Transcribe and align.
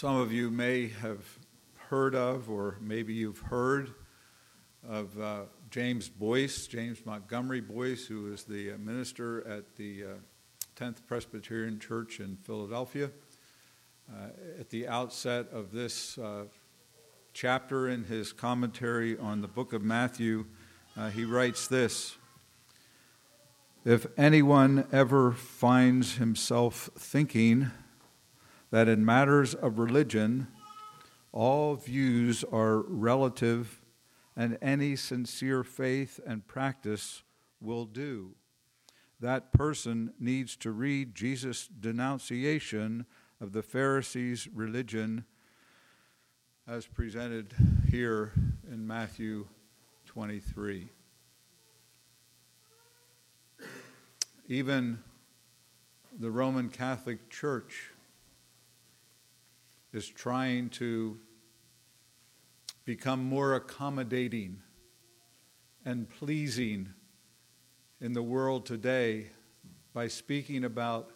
Some 0.00 0.16
of 0.16 0.32
you 0.32 0.50
may 0.50 0.88
have 0.88 1.38
heard 1.90 2.14
of, 2.14 2.48
or 2.48 2.78
maybe 2.80 3.12
you've 3.12 3.40
heard 3.40 3.92
of 4.88 5.20
uh, 5.20 5.40
James 5.68 6.08
Boice, 6.08 6.66
James 6.66 7.04
Montgomery 7.04 7.60
Boice, 7.60 8.06
who 8.06 8.32
is 8.32 8.44
the 8.44 8.72
uh, 8.72 8.78
minister 8.78 9.46
at 9.46 9.76
the 9.76 10.04
uh, 10.04 10.06
10th 10.82 11.06
Presbyterian 11.06 11.78
Church 11.78 12.18
in 12.18 12.38
Philadelphia. 12.44 13.10
Uh, 14.10 14.28
at 14.58 14.70
the 14.70 14.88
outset 14.88 15.48
of 15.52 15.70
this 15.70 16.16
uh, 16.16 16.44
chapter 17.34 17.86
in 17.86 18.04
his 18.04 18.32
commentary 18.32 19.18
on 19.18 19.42
the 19.42 19.48
book 19.48 19.74
of 19.74 19.82
Matthew, 19.82 20.46
uh, 20.96 21.10
he 21.10 21.26
writes 21.26 21.68
this 21.68 22.16
If 23.84 24.06
anyone 24.16 24.86
ever 24.92 25.32
finds 25.32 26.16
himself 26.16 26.88
thinking, 26.96 27.70
that 28.70 28.88
in 28.88 29.04
matters 29.04 29.54
of 29.54 29.78
religion, 29.78 30.48
all 31.32 31.74
views 31.74 32.44
are 32.52 32.80
relative 32.80 33.80
and 34.36 34.56
any 34.62 34.96
sincere 34.96 35.64
faith 35.64 36.20
and 36.26 36.46
practice 36.46 37.22
will 37.60 37.84
do. 37.84 38.34
That 39.20 39.52
person 39.52 40.14
needs 40.18 40.56
to 40.56 40.70
read 40.70 41.14
Jesus' 41.14 41.68
denunciation 41.68 43.06
of 43.40 43.52
the 43.52 43.62
Pharisees' 43.62 44.48
religion 44.48 45.24
as 46.66 46.86
presented 46.86 47.54
here 47.90 48.32
in 48.70 48.86
Matthew 48.86 49.46
23. 50.06 50.88
Even 54.48 54.98
the 56.18 56.30
Roman 56.30 56.68
Catholic 56.68 57.28
Church 57.28 57.89
is 59.92 60.08
trying 60.08 60.68
to 60.70 61.18
become 62.84 63.24
more 63.24 63.54
accommodating 63.54 64.60
and 65.84 66.08
pleasing 66.08 66.88
in 68.00 68.12
the 68.12 68.22
world 68.22 68.66
today 68.66 69.26
by 69.92 70.06
speaking 70.08 70.64
about 70.64 71.10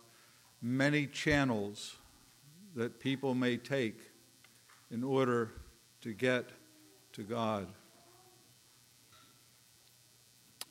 many 0.61 1.07
channels 1.07 1.97
that 2.75 2.99
people 2.99 3.35
may 3.35 3.57
take 3.57 4.01
in 4.91 5.05
order 5.05 5.53
to 6.01 6.13
get 6.13 6.51
to 7.13 7.23
God. 7.23 7.69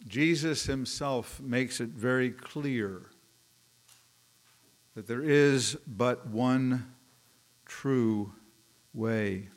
Jesus 0.07 0.65
himself 0.65 1.39
makes 1.39 1.79
it 1.79 1.89
very 1.89 2.29
clear 2.31 3.03
that 4.95 5.07
there 5.07 5.23
is 5.23 5.77
but 5.87 6.27
one 6.27 6.93
true 7.81 8.31
way. 8.93 9.49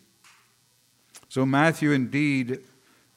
So 1.28 1.44
Matthew 1.44 1.92
indeed 1.92 2.60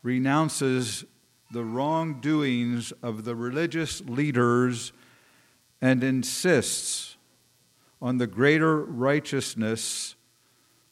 renounces 0.03 1.05
the 1.51 1.63
wrongdoings 1.63 2.91
of 3.01 3.23
the 3.23 3.33
religious 3.33 4.01
leaders 4.01 4.91
and 5.81 6.03
insists 6.03 7.15
on 8.01 8.17
the 8.17 8.27
greater 8.27 8.83
righteousness 8.83 10.15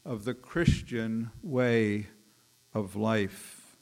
of 0.06 0.24
the 0.24 0.34
Christian 0.34 1.32
way 1.44 2.08
of 2.74 2.96
life. 2.96 3.78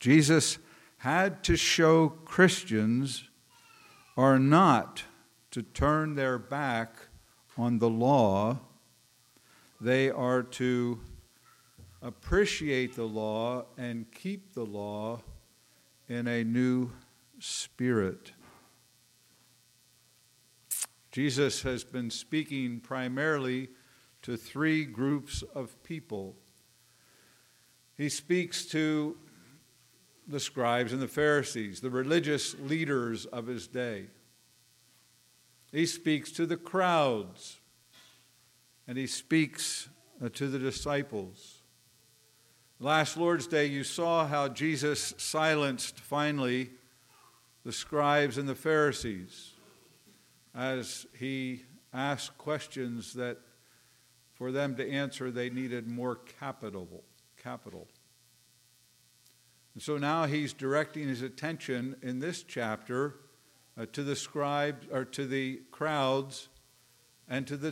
Jesus 0.00 0.58
had 0.98 1.44
to 1.44 1.56
show 1.56 2.08
Christians 2.08 3.28
are 4.16 4.38
not 4.38 5.04
to 5.52 5.62
turn 5.62 6.16
their 6.16 6.38
back 6.38 6.96
on 7.56 7.78
the 7.78 7.88
law 7.88 8.58
they 9.82 10.08
are 10.10 10.44
to 10.44 11.00
appreciate 12.02 12.94
the 12.94 13.04
law 13.04 13.64
and 13.76 14.06
keep 14.12 14.54
the 14.54 14.64
law 14.64 15.20
in 16.08 16.28
a 16.28 16.44
new 16.44 16.88
spirit. 17.40 18.30
Jesus 21.10 21.62
has 21.62 21.82
been 21.82 22.10
speaking 22.10 22.78
primarily 22.78 23.70
to 24.22 24.36
three 24.36 24.84
groups 24.84 25.42
of 25.52 25.82
people. 25.82 26.36
He 27.96 28.08
speaks 28.08 28.66
to 28.66 29.16
the 30.28 30.38
scribes 30.38 30.92
and 30.92 31.02
the 31.02 31.08
Pharisees, 31.08 31.80
the 31.80 31.90
religious 31.90 32.54
leaders 32.60 33.26
of 33.26 33.48
his 33.48 33.66
day. 33.66 34.06
He 35.72 35.86
speaks 35.86 36.30
to 36.32 36.46
the 36.46 36.56
crowds 36.56 37.58
and 38.86 38.98
he 38.98 39.06
speaks 39.06 39.88
uh, 40.22 40.28
to 40.30 40.48
the 40.48 40.58
disciples. 40.58 41.62
Last 42.80 43.16
Lord's 43.16 43.46
Day, 43.46 43.66
you 43.66 43.84
saw 43.84 44.26
how 44.26 44.48
Jesus 44.48 45.14
silenced 45.16 46.00
finally 46.00 46.70
the 47.64 47.72
scribes 47.72 48.38
and 48.38 48.48
the 48.48 48.54
Pharisees 48.54 49.52
as 50.54 51.06
he 51.18 51.62
asked 51.92 52.36
questions 52.38 53.14
that 53.14 53.38
for 54.34 54.50
them 54.50 54.74
to 54.76 54.90
answer 54.90 55.30
they 55.30 55.50
needed 55.50 55.86
more 55.86 56.16
capital 56.40 57.04
capital 57.36 57.86
and 59.74 59.82
so 59.82 59.96
now 59.96 60.26
he's 60.26 60.52
directing 60.52 61.08
his 61.08 61.22
attention 61.22 61.96
in 62.02 62.18
this 62.18 62.42
chapter 62.42 63.16
uh, 63.78 63.86
to 63.92 64.02
the 64.02 64.16
scribes 64.16 64.86
or 64.92 65.04
to 65.04 65.26
the 65.26 65.60
crowds 65.70 66.48
and 67.32 67.46
to 67.46 67.56
the 67.56 67.70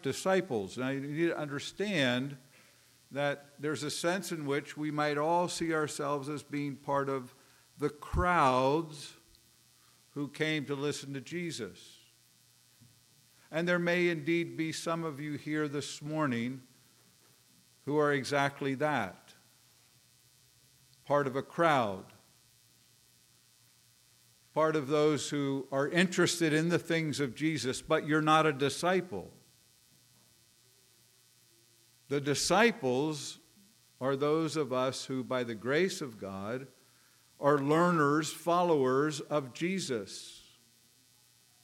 disciples. 0.00 0.78
Now, 0.78 0.90
you 0.90 1.00
need 1.00 1.26
to 1.26 1.36
understand 1.36 2.36
that 3.10 3.46
there's 3.58 3.82
a 3.82 3.90
sense 3.90 4.30
in 4.30 4.46
which 4.46 4.76
we 4.76 4.92
might 4.92 5.18
all 5.18 5.48
see 5.48 5.74
ourselves 5.74 6.28
as 6.28 6.44
being 6.44 6.76
part 6.76 7.08
of 7.08 7.34
the 7.78 7.88
crowds 7.88 9.14
who 10.10 10.28
came 10.28 10.66
to 10.66 10.76
listen 10.76 11.12
to 11.14 11.20
Jesus. 11.20 11.80
And 13.50 13.66
there 13.66 13.80
may 13.80 14.08
indeed 14.08 14.56
be 14.56 14.70
some 14.70 15.02
of 15.02 15.18
you 15.18 15.32
here 15.32 15.66
this 15.66 16.00
morning 16.00 16.62
who 17.86 17.98
are 17.98 18.12
exactly 18.12 18.76
that 18.76 19.34
part 21.04 21.26
of 21.26 21.34
a 21.34 21.42
crowd 21.42 22.04
part 24.56 24.74
of 24.74 24.88
those 24.88 25.28
who 25.28 25.66
are 25.70 25.86
interested 25.86 26.54
in 26.54 26.70
the 26.70 26.78
things 26.78 27.20
of 27.20 27.34
Jesus, 27.34 27.82
but 27.82 28.06
you're 28.06 28.22
not 28.22 28.46
a 28.46 28.52
disciple. 28.54 29.30
The 32.08 32.22
disciples 32.22 33.38
are 34.00 34.16
those 34.16 34.56
of 34.56 34.72
us 34.72 35.04
who, 35.04 35.22
by 35.22 35.44
the 35.44 35.54
grace 35.54 36.00
of 36.00 36.18
God, 36.18 36.68
are 37.38 37.58
learners, 37.58 38.32
followers 38.32 39.20
of 39.20 39.52
Jesus. 39.52 40.40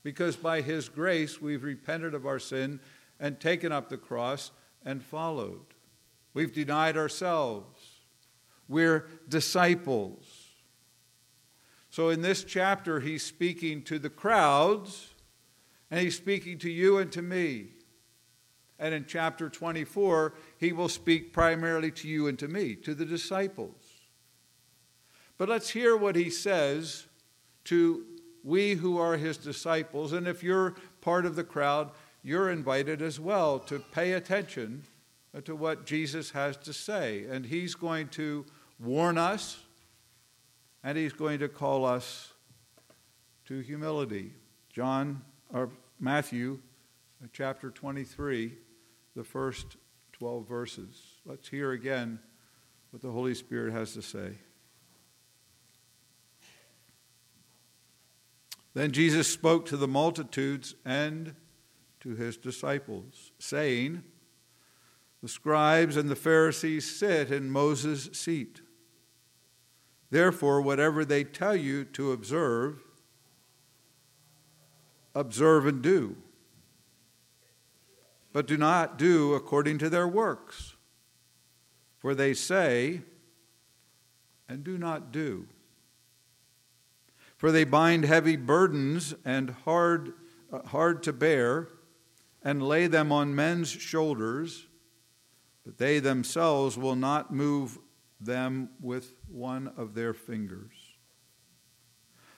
Because 0.02 0.36
by 0.36 0.60
His 0.60 0.90
grace, 0.90 1.40
we've 1.40 1.64
repented 1.64 2.12
of 2.12 2.26
our 2.26 2.38
sin 2.38 2.78
and 3.18 3.40
taken 3.40 3.72
up 3.72 3.88
the 3.88 3.96
cross 3.96 4.50
and 4.84 5.02
followed. 5.02 5.64
We've 6.34 6.52
denied 6.52 6.98
ourselves. 6.98 7.80
We're 8.68 9.08
disciples. 9.30 10.41
So 11.92 12.08
in 12.08 12.22
this 12.22 12.42
chapter, 12.42 13.00
he's 13.00 13.22
speaking 13.22 13.82
to 13.82 13.98
the 13.98 14.08
crowds, 14.08 15.10
and 15.90 16.00
he's 16.00 16.16
speaking 16.16 16.56
to 16.60 16.70
you 16.70 16.96
and 16.96 17.12
to 17.12 17.20
me. 17.20 17.66
And 18.78 18.94
in 18.94 19.04
chapter 19.06 19.50
24, 19.50 20.32
he 20.56 20.72
will 20.72 20.88
speak 20.88 21.34
primarily 21.34 21.90
to 21.90 22.08
you 22.08 22.28
and 22.28 22.38
to 22.38 22.48
me, 22.48 22.76
to 22.76 22.94
the 22.94 23.04
disciples. 23.04 23.76
But 25.36 25.50
let's 25.50 25.68
hear 25.68 25.94
what 25.94 26.16
he 26.16 26.30
says 26.30 27.08
to 27.64 28.06
we 28.42 28.72
who 28.72 28.96
are 28.96 29.18
his 29.18 29.36
disciples. 29.36 30.14
And 30.14 30.26
if 30.26 30.42
you're 30.42 30.76
part 31.02 31.26
of 31.26 31.36
the 31.36 31.44
crowd, 31.44 31.90
you're 32.22 32.50
invited 32.50 33.02
as 33.02 33.20
well 33.20 33.58
to 33.58 33.78
pay 33.78 34.12
attention 34.12 34.84
to 35.44 35.54
what 35.54 35.84
Jesus 35.84 36.30
has 36.30 36.56
to 36.56 36.72
say. 36.72 37.26
And 37.28 37.44
he's 37.44 37.74
going 37.74 38.08
to 38.08 38.46
warn 38.80 39.18
us 39.18 39.58
and 40.84 40.98
he's 40.98 41.12
going 41.12 41.38
to 41.38 41.48
call 41.48 41.84
us 41.84 42.32
to 43.46 43.60
humility. 43.60 44.32
John 44.72 45.22
or 45.52 45.70
Matthew 46.00 46.58
uh, 47.22 47.28
chapter 47.32 47.70
23, 47.70 48.54
the 49.14 49.24
first 49.24 49.76
12 50.12 50.48
verses. 50.48 51.02
Let's 51.24 51.48
hear 51.48 51.72
again 51.72 52.18
what 52.90 53.02
the 53.02 53.10
Holy 53.10 53.34
Spirit 53.34 53.72
has 53.72 53.92
to 53.94 54.02
say. 54.02 54.32
Then 58.74 58.92
Jesus 58.92 59.28
spoke 59.28 59.66
to 59.66 59.76
the 59.76 59.88
multitudes 59.88 60.74
and 60.84 61.34
to 62.00 62.16
his 62.16 62.36
disciples, 62.36 63.32
saying, 63.38 64.02
The 65.22 65.28
scribes 65.28 65.96
and 65.96 66.08
the 66.08 66.16
Pharisees 66.16 66.90
sit 66.90 67.30
in 67.30 67.50
Moses' 67.50 68.08
seat. 68.12 68.62
Therefore, 70.12 70.60
whatever 70.60 71.06
they 71.06 71.24
tell 71.24 71.56
you 71.56 71.86
to 71.86 72.12
observe, 72.12 72.82
observe 75.14 75.66
and 75.66 75.80
do. 75.80 76.16
but 78.34 78.46
do 78.46 78.58
not 78.58 78.98
do 78.98 79.32
according 79.32 79.78
to 79.78 79.88
their 79.88 80.06
works. 80.06 80.76
For 81.98 82.14
they 82.14 82.34
say, 82.34 83.00
and 84.50 84.62
do 84.62 84.76
not 84.76 85.12
do. 85.12 85.46
For 87.38 87.50
they 87.50 87.64
bind 87.64 88.04
heavy 88.04 88.36
burdens 88.36 89.14
and 89.24 89.50
hard, 89.64 90.12
uh, 90.52 90.60
hard 90.68 91.02
to 91.04 91.14
bear, 91.14 91.68
and 92.42 92.62
lay 92.62 92.86
them 92.86 93.12
on 93.12 93.34
men's 93.34 93.70
shoulders, 93.70 94.66
but 95.64 95.78
they 95.78 96.00
themselves 96.00 96.76
will 96.76 96.96
not 96.96 97.32
move 97.32 97.78
them 98.24 98.70
with 98.80 99.14
one 99.28 99.72
of 99.76 99.94
their 99.94 100.14
fingers. 100.14 100.72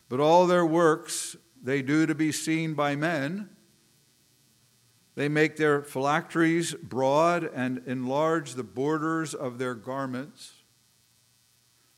But 0.08 0.20
all 0.20 0.46
their 0.46 0.66
works 0.66 1.36
they 1.62 1.80
do 1.80 2.04
to 2.06 2.14
be 2.14 2.30
seen 2.30 2.74
by 2.74 2.94
men. 2.94 3.48
They 5.14 5.28
make 5.28 5.56
their 5.56 5.82
phylacteries 5.82 6.74
broad 6.74 7.44
and 7.44 7.82
enlarge 7.86 8.54
the 8.54 8.64
borders 8.64 9.32
of 9.32 9.58
their 9.58 9.74
garments. 9.74 10.52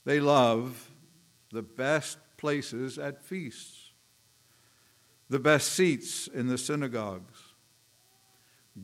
They 0.04 0.20
love 0.20 0.90
the 1.50 1.62
best 1.62 2.18
places 2.36 2.98
at 2.98 3.24
feasts, 3.24 3.90
the 5.28 5.40
best 5.40 5.72
seats 5.72 6.28
in 6.28 6.46
the 6.46 6.58
synagogues, 6.58 7.54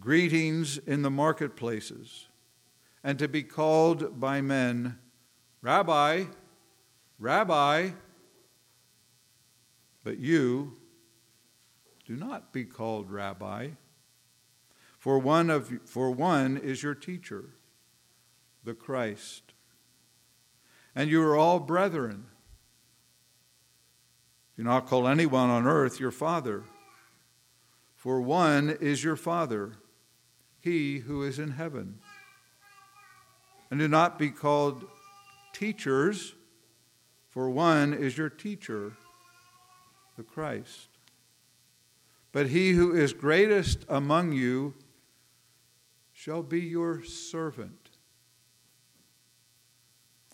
greetings 0.00 0.78
in 0.78 1.02
the 1.02 1.10
marketplaces, 1.10 2.26
and 3.04 3.19
to 3.19 3.28
be 3.28 3.43
called 3.43 4.20
by 4.20 4.40
men, 4.40 4.99
Rabbi, 5.60 6.25
Rabbi. 7.19 7.90
But 10.04 10.19
you 10.19 10.78
do 12.06 12.16
not 12.16 12.52
be 12.52 12.64
called 12.64 13.10
Rabbi 13.10 13.70
for 15.02 15.19
one, 15.19 15.50
of, 15.50 15.69
for 15.84 16.12
one 16.12 16.56
is 16.56 16.84
your 16.84 16.94
teacher, 16.94 17.56
the 18.62 18.72
Christ. 18.72 19.43
And 20.94 21.10
you 21.10 21.20
are 21.25 21.37
all 21.37 21.58
brethren. 21.58 22.26
Do 24.56 24.62
not 24.62 24.87
call 24.87 25.08
anyone 25.08 25.50
on 25.50 25.66
earth 25.66 25.99
your 25.99 26.12
father, 26.12 26.62
for 27.96 28.20
one 28.20 28.70
is 28.81 29.02
your 29.02 29.16
father, 29.16 29.72
he 30.60 30.99
who 31.00 31.25
is 31.25 31.40
in 31.40 31.50
heaven. 31.50 31.99
And 33.72 33.78
do 33.78 33.88
not 33.88 34.19
be 34.19 34.28
called 34.28 34.84
teachers, 35.54 36.34
for 37.30 37.48
one 37.48 37.94
is 37.94 38.19
your 38.19 38.28
teacher, 38.28 38.92
the 40.19 40.22
Christ. 40.22 40.88
But 42.32 42.48
he 42.48 42.72
who 42.72 42.94
is 42.94 43.14
greatest 43.14 43.86
among 43.88 44.32
you 44.32 44.74
shall 46.12 46.42
be 46.42 46.60
your 46.60 47.02
servant. 47.02 47.88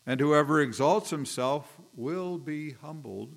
And 0.04 0.18
whoever 0.18 0.60
exalts 0.60 1.10
himself 1.10 1.78
will 1.94 2.38
be 2.38 2.72
humbled, 2.72 3.36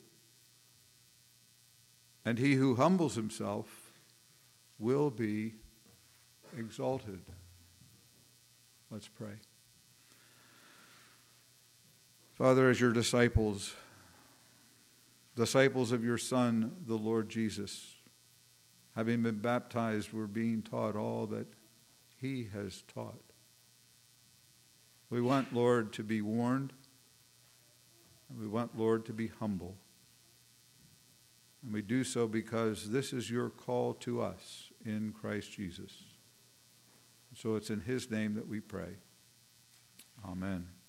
and 2.25 2.39
he 2.39 2.55
who 2.55 2.73
humbles 2.73 3.13
himself 3.13 3.93
will 4.79 5.11
be 5.11 5.53
exalted. 6.57 7.21
Let's 8.89 9.07
pray. 9.07 9.35
Father, 12.41 12.71
as 12.71 12.81
your 12.81 12.91
disciples, 12.91 13.75
disciples 15.35 15.91
of 15.91 16.03
your 16.03 16.17
Son, 16.17 16.71
the 16.87 16.95
Lord 16.95 17.29
Jesus, 17.29 17.97
having 18.95 19.21
been 19.21 19.37
baptized, 19.37 20.11
we're 20.11 20.25
being 20.25 20.63
taught 20.63 20.95
all 20.95 21.27
that 21.27 21.45
he 22.19 22.49
has 22.51 22.81
taught. 22.91 23.21
We 25.11 25.21
want, 25.21 25.53
Lord, 25.53 25.93
to 25.93 26.03
be 26.03 26.23
warned, 26.23 26.73
and 28.27 28.39
we 28.39 28.47
want, 28.47 28.75
Lord, 28.75 29.05
to 29.05 29.13
be 29.13 29.27
humble. 29.27 29.77
And 31.61 31.71
we 31.71 31.83
do 31.83 32.03
so 32.03 32.27
because 32.27 32.89
this 32.89 33.13
is 33.13 33.29
your 33.29 33.51
call 33.51 33.93
to 33.99 34.19
us 34.19 34.71
in 34.83 35.11
Christ 35.11 35.51
Jesus. 35.51 35.93
So 37.35 37.55
it's 37.55 37.69
in 37.69 37.81
his 37.81 38.09
name 38.09 38.33
that 38.33 38.47
we 38.47 38.61
pray. 38.61 38.95
Amen. 40.25 40.80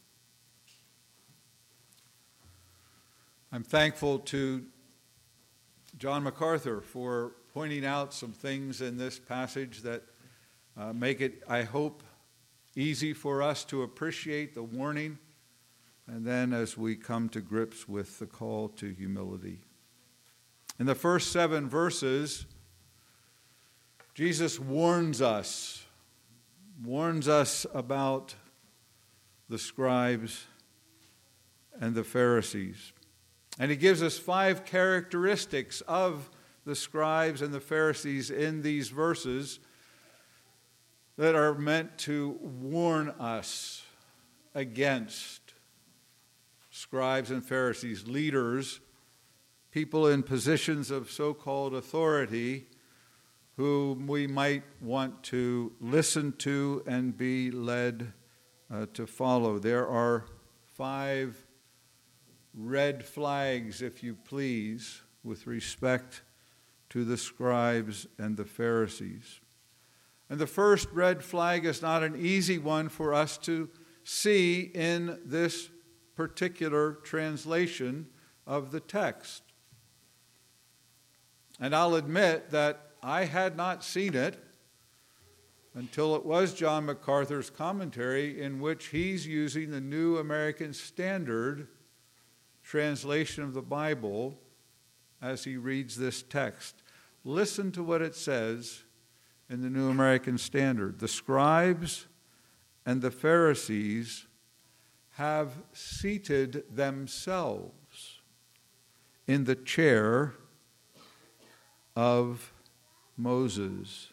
I'm 3.55 3.65
thankful 3.65 4.21
to 4.21 4.65
John 5.99 6.23
MacArthur 6.23 6.81
for 6.81 7.33
pointing 7.53 7.85
out 7.85 8.15
some 8.15 8.33
things 8.33 8.81
in 8.81 8.97
this 8.97 9.19
passage 9.19 9.83
that 9.83 10.05
uh, 10.75 10.95
make 10.95 11.21
it, 11.21 11.43
I 11.47 11.65
hope, 11.65 12.03
easy 12.75 13.13
for 13.13 13.43
us 13.43 13.63
to 13.65 13.83
appreciate 13.83 14.55
the 14.55 14.63
warning, 14.63 15.19
and 16.07 16.25
then 16.25 16.55
as 16.55 16.79
we 16.79 16.97
come 16.97 17.29
to 17.29 17.43
grips 17.43 17.87
with 17.87 18.19
the 18.19 18.25
call 18.25 18.71
to 18.71 18.89
humility. 18.89 19.59
In 20.81 20.87
the 20.87 20.95
first 20.95 21.31
seven 21.31 21.69
verses, 21.69 22.47
Jesus 24.15 24.59
warns 24.59 25.21
us, 25.21 25.85
warns 26.83 27.29
us 27.29 27.67
about 27.75 28.35
the 29.51 29.59
scribes 29.59 30.47
and 31.79 31.95
the 31.95 32.03
Pharisees. 32.03 32.95
And 33.59 33.71
he 33.71 33.77
gives 33.77 34.03
us 34.03 34.19
five 34.19 34.65
characteristics 34.65 35.81
of 35.83 36.31
the 36.65 36.75
scribes 36.75 37.43
and 37.43 37.53
the 37.53 37.61
Pharisees 37.61 38.31
in 38.31 38.63
these 38.63 38.89
verses 38.89 39.59
that 41.19 41.35
are 41.35 41.55
meant 41.55 41.99
to 41.99 42.39
warn 42.41 43.11
us 43.11 43.85
against 44.55 45.55
scribes 46.71 47.31
and 47.31 47.45
Pharisees, 47.45 48.07
leaders, 48.07 48.81
people 49.71 50.07
in 50.07 50.23
positions 50.23 50.91
of 50.91 51.11
so 51.11 51.35
called 51.35 51.75
authority 51.75 52.67
whom 53.57 54.07
we 54.07 54.27
might 54.27 54.63
want 54.81 55.23
to 55.23 55.73
listen 55.81 56.33
to 56.39 56.83
and 56.87 57.17
be 57.17 57.51
led 57.51 58.13
uh, 58.73 58.87
to 58.95 59.07
follow. 59.07 59.59
There 59.59 59.87
are 59.87 60.25
five 60.75 61.42
red 62.55 63.05
flags, 63.05 63.83
if 63.83 64.03
you 64.03 64.15
please, 64.15 65.01
with 65.25 65.47
respect 65.47 66.23
to 66.91 67.05
the 67.05 67.17
scribes 67.17 68.07
and 68.19 68.37
the 68.37 68.45
Pharisees. 68.45 69.41
And 70.29 70.39
the 70.39 70.47
first 70.47 70.89
red 70.93 71.23
flag 71.23 71.65
is 71.65 71.82
not 71.82 72.03
an 72.03 72.17
easy 72.17 72.59
one 72.59 72.89
for 72.89 73.15
us 73.15 73.39
to 73.39 73.69
see 74.05 74.71
in 74.75 75.21
this 75.25 75.71
particular 76.15 76.93
translation 77.03 78.06
of 78.47 78.71
the 78.71 78.81
text. 78.81 79.43
And 81.61 81.75
I'll 81.75 81.94
admit 81.94 82.51
that 82.51 82.93
I 83.03 83.25
had 83.25 83.56
not 83.56 83.85
seen 83.85 84.15
it 84.15 84.43
until 85.75 86.15
it 86.17 86.25
was 86.25 86.53
John 86.53 86.87
MacArthur's 86.87 87.51
commentary, 87.51 88.43
in 88.43 88.61
which 88.61 88.89
he's 88.89 89.27
using 89.27 89.71
the 89.71 89.81
New 89.81 90.19
American 90.19 90.75
Standard 90.75 91.69
translation 92.63 93.45
of 93.45 93.55
the 93.55 93.63
Bible 93.63 94.39
as 95.21 95.45
he 95.45 95.57
reads 95.57 95.97
this 95.97 96.23
text. 96.23 96.83
Listen 97.25 97.71
to 97.73 97.83
what 97.83 98.03
it 98.03 98.15
says 98.15 98.83
in 99.49 99.63
the 99.63 99.71
New 99.71 99.91
American 99.91 100.39
Standard. 100.39 100.99
The 100.99 101.09
scribes 101.09 102.07
and 102.85 103.01
the 103.01 103.11
Pharisees 103.11 104.27
have 105.17 105.53
seated 105.73 106.65
themselves 106.75 108.21
in 109.27 109.45
the 109.45 109.55
chair 109.55 110.35
of 111.95 112.53
Moses. 113.17 114.09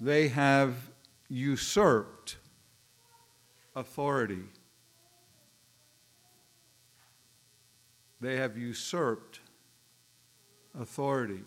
They 0.00 0.28
have 0.28 0.90
usurped 1.28 2.38
authority. 3.76 4.44
They 8.20 8.36
have 8.36 8.56
usurped 8.56 9.40
authority. 10.78 11.42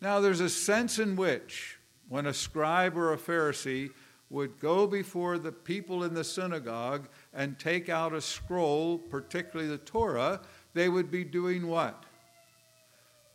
Now, 0.00 0.20
there's 0.20 0.40
a 0.40 0.48
sense 0.48 0.98
in 0.98 1.14
which 1.14 1.78
when 2.08 2.26
a 2.26 2.34
scribe 2.34 2.96
or 2.96 3.12
a 3.12 3.16
Pharisee 3.16 3.90
would 4.28 4.58
go 4.58 4.86
before 4.86 5.38
the 5.38 5.52
people 5.52 6.04
in 6.04 6.14
the 6.14 6.24
synagogue 6.24 7.08
and 7.32 7.58
take 7.58 7.88
out 7.88 8.14
a 8.14 8.20
scroll, 8.20 8.98
particularly 8.98 9.70
the 9.70 9.78
Torah, 9.78 10.40
they 10.74 10.88
would 10.88 11.10
be 11.10 11.22
doing 11.22 11.66
what? 11.66 12.04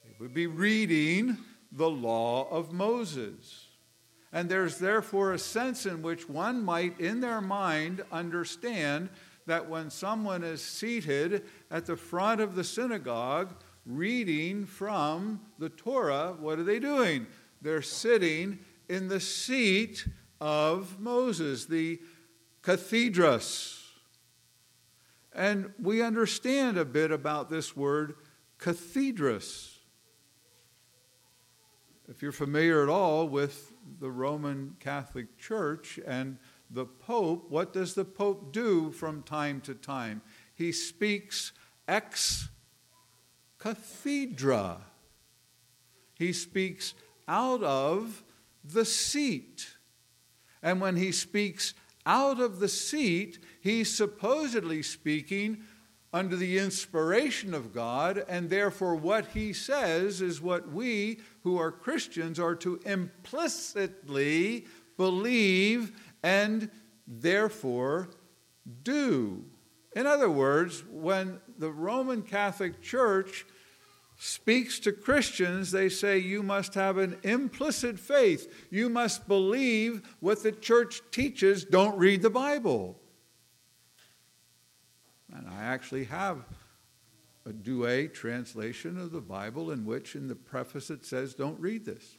They 0.03 0.15
would 0.19 0.33
be 0.33 0.47
reading 0.47 1.37
the 1.71 1.89
law 1.89 2.49
of 2.49 2.73
Moses. 2.73 3.67
And 4.33 4.49
there's 4.49 4.79
therefore 4.79 5.33
a 5.33 5.39
sense 5.39 5.85
in 5.85 6.01
which 6.01 6.27
one 6.27 6.63
might, 6.63 6.99
in 6.99 7.21
their 7.21 7.41
mind, 7.41 8.03
understand 8.11 9.09
that 9.47 9.67
when 9.69 9.89
someone 9.89 10.43
is 10.43 10.61
seated 10.61 11.43
at 11.71 11.85
the 11.85 11.97
front 11.97 12.39
of 12.39 12.55
the 12.55 12.63
synagogue 12.63 13.53
reading 13.85 14.65
from 14.65 15.39
the 15.57 15.69
Torah, 15.69 16.35
what 16.39 16.59
are 16.59 16.63
they 16.63 16.79
doing? 16.79 17.25
They're 17.61 17.81
sitting 17.81 18.59
in 18.87 19.07
the 19.07 19.19
seat 19.19 20.07
of 20.39 20.99
Moses, 20.99 21.65
the 21.65 21.99
cathedros. 22.61 23.81
And 25.33 25.71
we 25.81 26.01
understand 26.01 26.77
a 26.77 26.85
bit 26.85 27.11
about 27.11 27.49
this 27.49 27.75
word 27.75 28.15
cathedros. 28.59 29.75
If 32.09 32.21
you're 32.21 32.31
familiar 32.31 32.83
at 32.83 32.89
all 32.89 33.27
with 33.27 33.73
the 33.99 34.09
Roman 34.11 34.75
Catholic 34.79 35.37
Church 35.37 35.99
and 36.05 36.37
the 36.69 36.85
Pope, 36.85 37.49
what 37.49 37.73
does 37.73 37.93
the 37.93 38.05
Pope 38.05 38.51
do 38.51 38.91
from 38.91 39.23
time 39.23 39.61
to 39.61 39.73
time? 39.73 40.21
He 40.53 40.71
speaks 40.71 41.53
ex 41.87 42.49
cathedra. 43.59 44.81
He 46.15 46.33
speaks 46.33 46.93
out 47.27 47.63
of 47.63 48.23
the 48.63 48.85
seat. 48.85 49.67
And 50.61 50.81
when 50.81 50.95
he 50.95 51.11
speaks 51.11 51.73
out 52.05 52.39
of 52.39 52.59
the 52.59 52.67
seat, 52.67 53.39
he's 53.61 53.95
supposedly 53.95 54.81
speaking 54.81 55.63
under 56.13 56.35
the 56.35 56.57
inspiration 56.57 57.53
of 57.53 57.73
God, 57.73 58.23
and 58.27 58.49
therefore 58.49 58.95
what 58.95 59.27
he 59.27 59.53
says 59.53 60.21
is 60.21 60.41
what 60.41 60.71
we 60.71 61.19
who 61.43 61.57
are 61.57 61.71
Christians 61.71 62.39
are 62.39 62.55
to 62.55 62.79
implicitly 62.85 64.65
believe 64.95 65.91
and 66.23 66.69
therefore 67.07 68.09
do. 68.83 69.45
In 69.95 70.05
other 70.05 70.29
words, 70.29 70.83
when 70.91 71.39
the 71.57 71.71
Roman 71.71 72.21
Catholic 72.21 72.81
Church 72.81 73.45
speaks 74.17 74.79
to 74.79 74.91
Christians, 74.91 75.71
they 75.71 75.89
say 75.89 76.17
you 76.17 76.43
must 76.43 76.73
have 76.73 76.97
an 76.97 77.17
implicit 77.23 77.99
faith. 77.99 78.67
You 78.69 78.89
must 78.89 79.27
believe 79.27 80.01
what 80.19 80.43
the 80.43 80.51
church 80.51 81.01
teaches. 81.11 81.63
Don't 81.63 81.97
read 81.97 82.21
the 82.21 82.29
Bible. 82.29 82.99
And 85.33 85.47
I 85.47 85.63
actually 85.63 86.05
have 86.05 86.45
a 87.45 87.53
Douay 87.53 88.07
translation 88.07 88.97
of 88.99 89.11
the 89.11 89.21
Bible 89.21 89.71
in 89.71 89.85
which, 89.85 90.15
in 90.15 90.27
the 90.27 90.35
preface, 90.35 90.89
it 90.89 91.05
says, 91.05 91.33
Don't 91.33 91.59
read 91.59 91.85
this. 91.85 92.17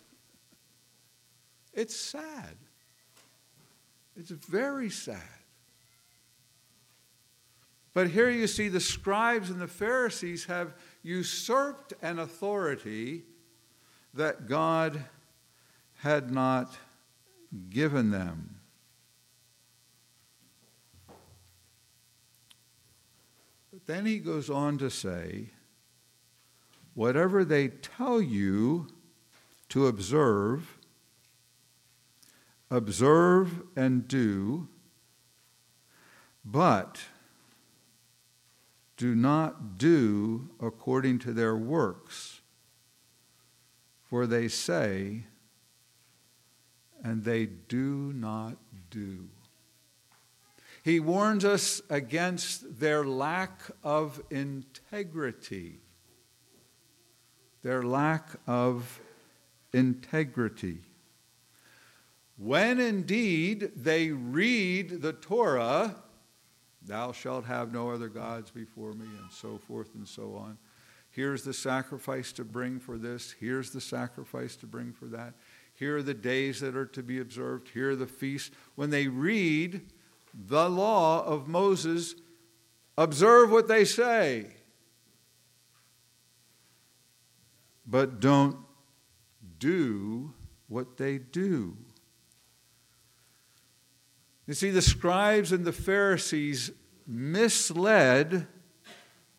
It's 1.73 1.97
sad. 1.97 2.57
It's 4.19 4.31
very 4.31 4.91
sad. 4.91 5.23
But 7.95 8.11
here 8.11 8.29
you 8.29 8.49
see 8.49 8.69
the 8.69 8.81
scribes 8.81 9.49
and 9.49 9.61
the 9.61 9.69
Pharisees 9.69 10.47
have 10.47 10.75
usurped 11.03 11.95
an 12.03 12.19
authority 12.19 13.23
that 14.15 14.49
God 14.49 15.05
had 15.99 16.33
not 16.33 16.77
given 17.71 18.11
them. 18.11 18.57
But 23.73 23.87
then 23.87 24.05
he 24.05 24.19
goes 24.19 24.51
on 24.51 24.79
to 24.79 24.91
say, 24.91 25.51
whatever 26.95 27.45
they 27.45 27.69
tell 27.69 28.21
you 28.21 28.89
to 29.69 29.87
observe, 29.87 30.78
observe 32.71 33.63
and 33.77 34.07
do, 34.07 34.69
but 36.45 37.01
do 38.97 39.15
not 39.15 39.79
do 39.79 40.51
according 40.61 41.19
to 41.21 41.33
their 41.33 41.57
works, 41.57 42.41
for 44.09 44.27
they 44.27 44.49
say, 44.49 45.25
and 47.03 47.25
they 47.25 47.47
do 47.47 48.13
not 48.13 48.57
do. 48.91 49.29
He 50.83 51.01
warns 51.01 51.45
us 51.45 51.83
against 51.91 52.81
their 52.81 53.05
lack 53.05 53.61
of 53.85 54.23
integrity. 54.31 55.81
Their 57.63 57.83
lack 57.83 58.31
of 58.47 59.01
integrity. 59.73 60.88
When 62.39 62.79
indeed 62.79 63.73
they 63.75 64.11
read 64.11 65.03
the 65.03 65.13
Torah, 65.13 65.97
thou 66.87 67.11
shalt 67.11 67.45
have 67.47 67.73
no 67.73 67.91
other 67.91 68.09
gods 68.09 68.53
before 68.53 68.93
me, 68.93 69.07
and 69.07 69.31
so 69.31 69.59
forth 69.59 69.95
and 69.97 70.07
so 70.07 70.37
on. 70.37 70.57
Here's 71.11 71.43
the 71.43 71.53
sacrifice 71.53 72.33
to 72.35 72.45
bring 72.45 72.79
for 72.79 72.97
this. 72.97 73.35
Here's 73.41 73.73
the 73.73 73.81
sacrifice 73.81 74.55
to 74.57 74.67
bring 74.67 74.93
for 74.93 75.07
that. 75.07 75.35
Here 75.75 75.97
are 75.97 76.03
the 76.03 76.15
days 76.15 76.61
that 76.61 76.77
are 76.77 76.87
to 76.87 77.03
be 77.03 77.19
observed. 77.19 77.71
Here 77.71 77.91
are 77.91 77.97
the 77.97 78.07
feasts. 78.07 78.55
When 78.77 78.91
they 78.91 79.09
read 79.09 79.81
the 80.33 80.69
law 80.69 81.25
of 81.25 81.49
Moses, 81.49 82.15
observe 82.97 83.51
what 83.51 83.67
they 83.67 83.85
say. 83.85 84.47
But 87.85 88.21
don't 88.21 88.59
do 89.59 90.35
what 90.69 90.99
they 90.99 91.19
do. 91.19 91.77
You 94.49 94.55
see, 94.55 94.71
the 94.71 94.81
scribes 94.81 95.53
and 95.53 95.67
the 95.67 95.75
Pharisees 95.75 96.71
misled 97.07 98.47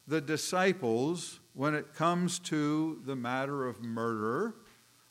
the 0.05 0.21
disciples 0.21 1.39
when 1.53 1.73
it 1.73 1.95
comes 1.95 2.37
to 2.37 3.01
the 3.03 3.15
matter 3.15 3.67
of 3.67 3.81
murder, 3.81 4.53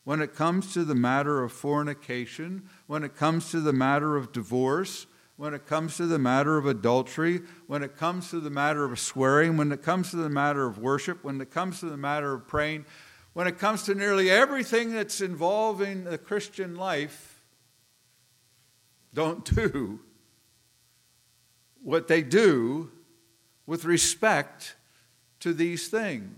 when 0.05 0.21
it 0.21 0.33
comes 0.33 0.73
to 0.75 0.85
the 0.85 0.95
matter 0.95 1.43
of 1.43 1.51
fornication, 1.51 2.69
when 2.87 3.03
it 3.03 3.17
comes 3.17 3.51
to 3.51 3.59
the 3.59 3.73
matter 3.73 4.15
of 4.15 4.31
divorce, 4.31 5.05
when 5.35 5.53
it 5.53 5.65
comes 5.65 5.97
to 5.97 6.05
the 6.05 6.17
matter 6.17 6.57
of 6.57 6.65
adultery, 6.65 7.41
when 7.67 7.83
it 7.83 7.97
comes 7.97 8.29
to 8.29 8.39
the 8.39 8.49
matter 8.49 8.85
of 8.85 8.97
swearing, 8.97 9.57
when 9.57 9.73
it 9.73 9.83
comes 9.83 10.11
to 10.11 10.15
the 10.15 10.29
matter 10.29 10.65
of 10.65 10.77
worship, 10.77 11.25
when 11.25 11.41
it 11.41 11.51
comes 11.51 11.81
to 11.81 11.87
the 11.87 11.97
matter 11.97 12.33
of 12.33 12.47
praying, 12.47 12.85
when 13.33 13.47
it 13.47 13.59
comes 13.59 13.83
to 13.83 13.93
nearly 13.93 14.29
everything 14.29 14.93
that's 14.93 15.19
involving 15.19 16.05
the 16.05 16.17
Christian 16.17 16.77
life, 16.77 17.28
don't 19.13 19.43
do 19.43 19.99
what 21.83 22.07
they 22.07 22.21
do 22.21 22.91
with 23.65 23.85
respect 23.85 24.75
to 25.39 25.53
these 25.53 25.87
things. 25.87 26.35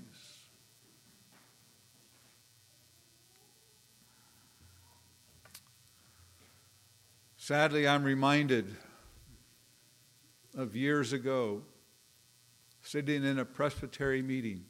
Sadly, 7.37 7.87
I'm 7.87 8.03
reminded 8.03 8.77
of 10.55 10.75
years 10.75 11.11
ago 11.11 11.63
sitting 12.83 13.23
in 13.23 13.39
a 13.39 13.45
presbytery 13.45 14.21
meeting 14.21 14.65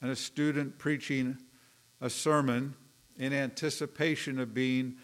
and 0.00 0.10
a 0.10 0.16
student 0.16 0.78
preaching 0.78 1.38
a 2.00 2.10
sermon 2.10 2.74
in 3.16 3.32
anticipation 3.32 4.38
of 4.38 4.52
being 4.52 4.96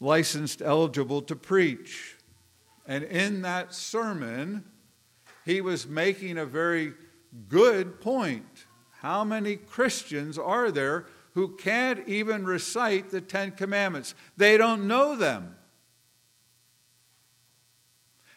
licensed 0.00 0.62
eligible 0.62 1.22
to 1.22 1.36
preach. 1.36 2.16
And 2.86 3.04
in 3.04 3.42
that 3.42 3.74
sermon, 3.74 4.64
he 5.44 5.60
was 5.60 5.86
making 5.86 6.38
a 6.38 6.46
very 6.46 6.94
good 7.48 8.00
point. 8.00 8.66
How 9.00 9.24
many 9.24 9.56
Christians 9.56 10.38
are 10.38 10.70
there 10.70 11.06
who 11.34 11.56
can't 11.56 12.06
even 12.08 12.44
recite 12.44 13.10
the 13.10 13.20
Ten 13.20 13.52
Commandments? 13.52 14.14
They 14.36 14.56
don't 14.56 14.88
know 14.88 15.16
them. 15.16 15.54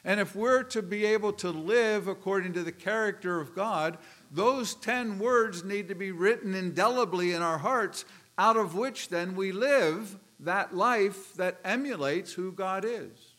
And 0.03 0.19
if 0.19 0.35
we're 0.35 0.63
to 0.63 0.81
be 0.81 1.05
able 1.05 1.33
to 1.33 1.51
live 1.51 2.07
according 2.07 2.53
to 2.53 2.63
the 2.63 2.71
character 2.71 3.39
of 3.39 3.55
God, 3.55 3.99
those 4.31 4.73
10 4.75 5.19
words 5.19 5.63
need 5.63 5.87
to 5.89 5.95
be 5.95 6.11
written 6.11 6.55
indelibly 6.55 7.33
in 7.33 7.41
our 7.41 7.59
hearts, 7.59 8.05
out 8.37 8.57
of 8.57 8.73
which 8.73 9.09
then 9.09 9.35
we 9.35 9.51
live 9.51 10.17
that 10.41 10.75
life 10.75 11.33
that 11.35 11.59
emulates 11.63 12.33
who 12.33 12.51
God 12.51 12.85
is. 12.85 13.35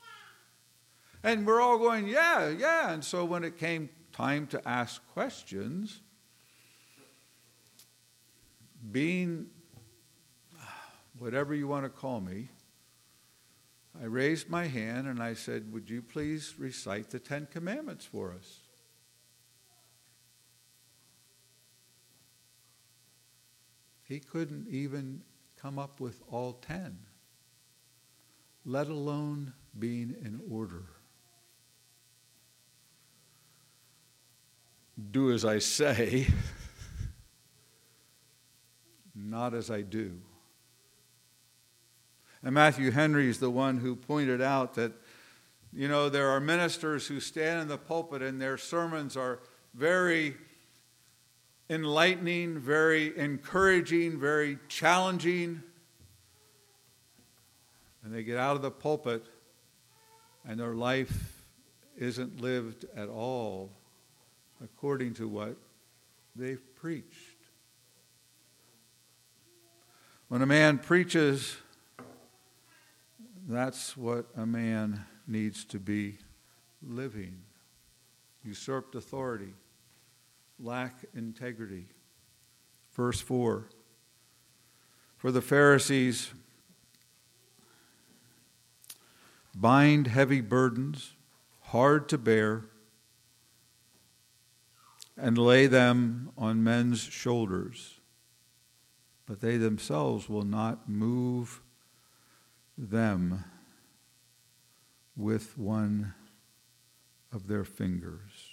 And 1.24 1.46
we're 1.46 1.60
all 1.60 1.78
going, 1.78 2.08
yeah, 2.08 2.48
yeah. 2.48 2.92
And 2.92 3.04
so 3.04 3.24
when 3.24 3.44
it 3.44 3.58
came 3.58 3.88
time 4.12 4.46
to 4.48 4.68
ask 4.68 5.00
questions, 5.12 6.00
being 8.90 9.46
whatever 11.18 11.54
you 11.54 11.68
want 11.68 11.84
to 11.84 11.90
call 11.90 12.20
me, 12.20 12.48
I 14.00 14.06
raised 14.06 14.48
my 14.48 14.66
hand 14.66 15.06
and 15.06 15.22
I 15.22 15.34
said, 15.34 15.72
Would 15.72 15.90
you 15.90 16.00
please 16.00 16.54
recite 16.58 17.10
the 17.10 17.18
Ten 17.18 17.46
Commandments 17.50 18.06
for 18.06 18.32
us? 18.32 18.60
He 24.02 24.18
couldn't 24.18 24.68
even 24.68 25.22
come 25.62 25.78
up 25.78 26.00
with 26.00 26.20
all 26.28 26.54
ten, 26.54 26.98
let 28.66 28.88
alone 28.88 29.52
being 29.78 30.16
in 30.20 30.40
order. 30.50 30.82
Do 35.12 35.30
as 35.32 35.44
I 35.44 35.60
say, 35.60 36.26
not 39.14 39.54
as 39.54 39.70
I 39.70 39.82
do. 39.82 40.20
And 42.42 42.54
Matthew 42.54 42.90
Henry 42.90 43.28
is 43.28 43.38
the 43.38 43.50
one 43.50 43.78
who 43.78 43.94
pointed 43.94 44.42
out 44.42 44.74
that, 44.74 44.90
you 45.72 45.86
know, 45.86 46.08
there 46.08 46.28
are 46.30 46.40
ministers 46.40 47.06
who 47.06 47.20
stand 47.20 47.62
in 47.62 47.68
the 47.68 47.78
pulpit 47.78 48.20
and 48.20 48.42
their 48.42 48.58
sermons 48.58 49.16
are 49.16 49.38
very 49.74 50.34
enlightening, 51.72 52.58
very 52.58 53.16
encouraging, 53.16 54.20
very 54.20 54.58
challenging. 54.68 55.62
And 58.04 58.14
they 58.14 58.22
get 58.22 58.36
out 58.36 58.56
of 58.56 58.62
the 58.62 58.70
pulpit 58.70 59.24
and 60.46 60.60
their 60.60 60.74
life 60.74 61.44
isn't 61.96 62.40
lived 62.40 62.84
at 62.94 63.08
all 63.08 63.70
according 64.62 65.14
to 65.14 65.26
what 65.26 65.56
they've 66.36 66.62
preached. 66.76 67.36
When 70.28 70.42
a 70.42 70.46
man 70.46 70.78
preaches, 70.78 71.56
that's 73.48 73.96
what 73.96 74.26
a 74.36 74.46
man 74.46 75.04
needs 75.26 75.64
to 75.66 75.78
be 75.78 76.18
living 76.82 77.42
usurped 78.44 78.94
authority, 78.94 79.54
lack 80.62 81.04
integrity. 81.14 81.86
Verse 82.92 83.20
4 83.20 83.68
For 85.16 85.32
the 85.32 85.42
Pharisees 85.42 86.32
bind 89.54 90.06
heavy 90.06 90.40
burdens, 90.40 91.12
hard 91.60 92.08
to 92.08 92.18
bear, 92.18 92.64
and 95.16 95.36
lay 95.36 95.66
them 95.66 96.30
on 96.38 96.64
men's 96.64 97.00
shoulders, 97.00 98.00
but 99.26 99.40
they 99.40 99.56
themselves 99.56 100.28
will 100.28 100.44
not 100.44 100.88
move 100.88 101.60
them 102.78 103.44
with 105.16 105.58
one 105.58 106.14
of 107.30 107.46
their 107.46 107.64
fingers. 107.64 108.51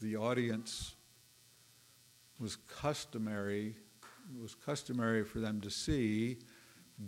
The 0.00 0.16
audience 0.16 0.94
was 2.38 2.56
customary 2.56 3.74
it 4.36 4.42
was 4.42 4.54
customary 4.54 5.24
for 5.24 5.38
them 5.40 5.60
to 5.62 5.70
see 5.70 6.38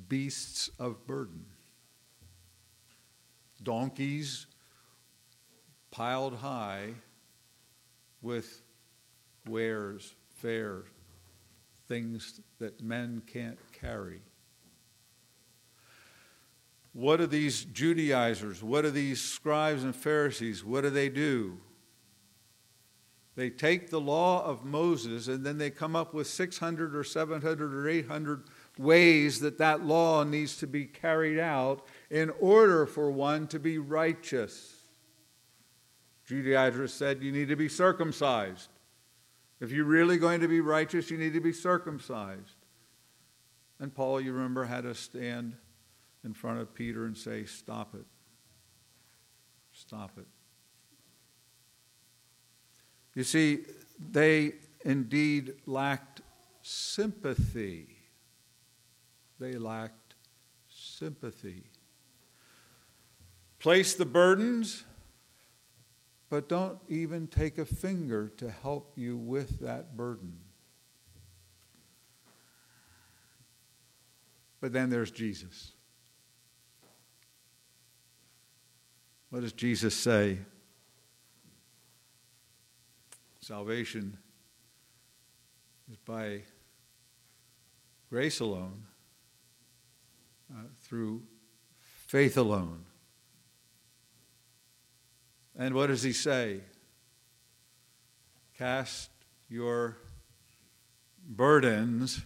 beasts 0.08 0.70
of 0.78 1.06
burden. 1.06 1.44
Donkeys 3.62 4.46
piled 5.90 6.36
high 6.36 6.94
with 8.22 8.62
wares 9.46 10.14
fare 10.36 10.84
things 11.88 12.40
that 12.58 12.80
men 12.80 13.22
can't 13.26 13.58
carry. 13.72 14.22
What 16.92 17.20
are 17.20 17.26
these 17.26 17.64
judaizers 17.64 18.62
what 18.62 18.84
are 18.84 18.90
these 18.90 19.20
scribes 19.20 19.84
and 19.84 19.94
pharisees 19.94 20.64
what 20.64 20.80
do 20.80 20.90
they 20.90 21.08
do 21.08 21.58
they 23.40 23.50
take 23.50 23.88
the 23.88 24.00
law 24.00 24.44
of 24.44 24.64
Moses 24.64 25.26
and 25.26 25.44
then 25.44 25.56
they 25.56 25.70
come 25.70 25.96
up 25.96 26.12
with 26.12 26.26
600 26.26 26.94
or 26.94 27.02
700 27.02 27.74
or 27.74 27.88
800 27.88 28.44
ways 28.78 29.40
that 29.40 29.58
that 29.58 29.84
law 29.84 30.24
needs 30.24 30.56
to 30.58 30.66
be 30.66 30.84
carried 30.84 31.38
out 31.38 31.86
in 32.10 32.30
order 32.38 32.84
for 32.84 33.10
one 33.10 33.46
to 33.48 33.58
be 33.58 33.78
righteous. 33.78 34.74
Judaizers 36.26 36.92
said 36.92 37.22
you 37.22 37.32
need 37.32 37.48
to 37.48 37.56
be 37.56 37.68
circumcised. 37.68 38.68
If 39.58 39.72
you're 39.72 39.84
really 39.84 40.18
going 40.18 40.40
to 40.40 40.48
be 40.48 40.60
righteous, 40.60 41.10
you 41.10 41.16
need 41.16 41.32
to 41.32 41.40
be 41.40 41.52
circumcised. 41.52 42.56
And 43.78 43.94
Paul, 43.94 44.20
you 44.20 44.32
remember, 44.32 44.64
had 44.64 44.84
to 44.84 44.94
stand 44.94 45.54
in 46.24 46.34
front 46.34 46.60
of 46.60 46.74
Peter 46.74 47.06
and 47.06 47.16
say, 47.16 47.44
Stop 47.44 47.94
it. 47.94 48.06
Stop 49.72 50.18
it. 50.18 50.26
You 53.14 53.24
see, 53.24 53.64
they 53.98 54.54
indeed 54.84 55.54
lacked 55.66 56.22
sympathy. 56.62 57.96
They 59.38 59.54
lacked 59.54 60.14
sympathy. 60.68 61.64
Place 63.58 63.94
the 63.94 64.06
burdens, 64.06 64.84
but 66.28 66.48
don't 66.48 66.78
even 66.88 67.26
take 67.26 67.58
a 67.58 67.64
finger 67.64 68.28
to 68.36 68.50
help 68.50 68.92
you 68.96 69.16
with 69.16 69.60
that 69.60 69.96
burden. 69.96 70.38
But 74.60 74.72
then 74.72 74.90
there's 74.90 75.10
Jesus. 75.10 75.72
What 79.30 79.40
does 79.40 79.52
Jesus 79.52 79.94
say? 79.94 80.38
Salvation 83.40 84.18
is 85.90 85.96
by 85.96 86.42
grace 88.10 88.40
alone, 88.40 88.84
uh, 90.52 90.64
through 90.82 91.22
faith 92.06 92.36
alone. 92.36 92.84
And 95.58 95.74
what 95.74 95.86
does 95.86 96.02
he 96.02 96.12
say? 96.12 96.60
Cast 98.58 99.10
your 99.48 99.96
burdens 101.26 102.20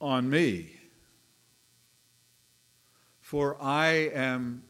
on 0.00 0.30
me, 0.30 0.76
for 3.20 3.56
I 3.60 4.10
am 4.14 4.62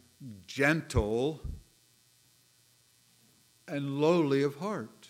gentle 0.46 1.42
and 3.72 3.98
lowly 3.98 4.42
of 4.42 4.56
heart. 4.56 5.08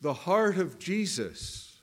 The 0.00 0.14
heart 0.14 0.56
of 0.56 0.78
Jesus 0.78 1.82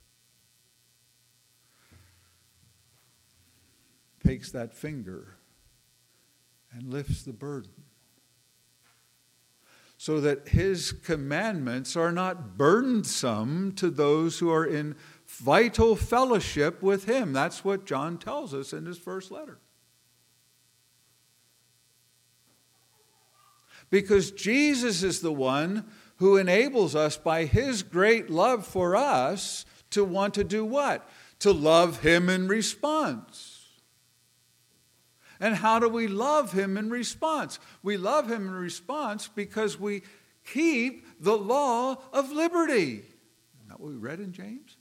takes 4.26 4.52
that 4.52 4.74
finger 4.74 5.36
and 6.74 6.91
lifts 6.91 7.22
the 7.22 7.32
burden 7.32 7.72
so 9.98 10.20
that 10.20 10.48
his 10.48 10.91
commandments 10.91 11.96
are 11.96 12.12
not 12.12 12.58
burdensome 12.58 13.74
to 13.74 13.91
those 13.91 14.39
who 14.39 14.50
are 14.50 14.65
in 14.65 14.96
vital 15.28 15.96
fellowship 15.96 16.82
with 16.82 17.06
him. 17.06 17.34
That's 17.34 17.63
what 17.63 17.86
John 17.86 18.17
tells 18.17 18.52
us 18.56 18.74
in 18.74 18.88
his 18.88 18.98
first 18.98 19.30
letter. 19.30 19.60
Because 23.91 24.32
Jesus 24.32 25.04
is 25.04 25.19
the 25.19 25.32
one 25.32 25.86
who 26.15 26.38
enables 26.38 26.95
us 26.95 27.17
by 27.17 27.45
his 27.45 27.84
great 27.84 28.30
love 28.30 28.65
for 28.65 28.95
us 28.95 29.65
to 29.91 30.04
want 30.04 30.34
to 30.36 30.43
do 30.43 30.65
what? 30.65 31.08
To 31.39 31.51
love 31.51 32.01
him 32.01 32.30
in 32.30 32.47
response. 32.47 33.67
And 35.39 35.56
how 35.56 35.80
do 35.80 35.89
we 35.89 36.08
love 36.08 36.54
him 36.54 36.77
in 36.77 36.89
response? 36.89 37.60
We 37.84 37.97
love 37.97 38.32
him 38.32 38.47
in 38.47 38.54
response 38.54 39.27
because 39.27 39.80
we 39.80 40.04
keep 40.45 41.06
the 41.19 41.38
law 41.38 41.97
of 42.13 42.32
liberty. 42.32 43.04
Isn't 43.04 43.69
that 43.69 43.80
what 43.80 43.91
we 43.91 43.97
read 43.97 44.19
in 44.19 44.32
James? 44.32 44.77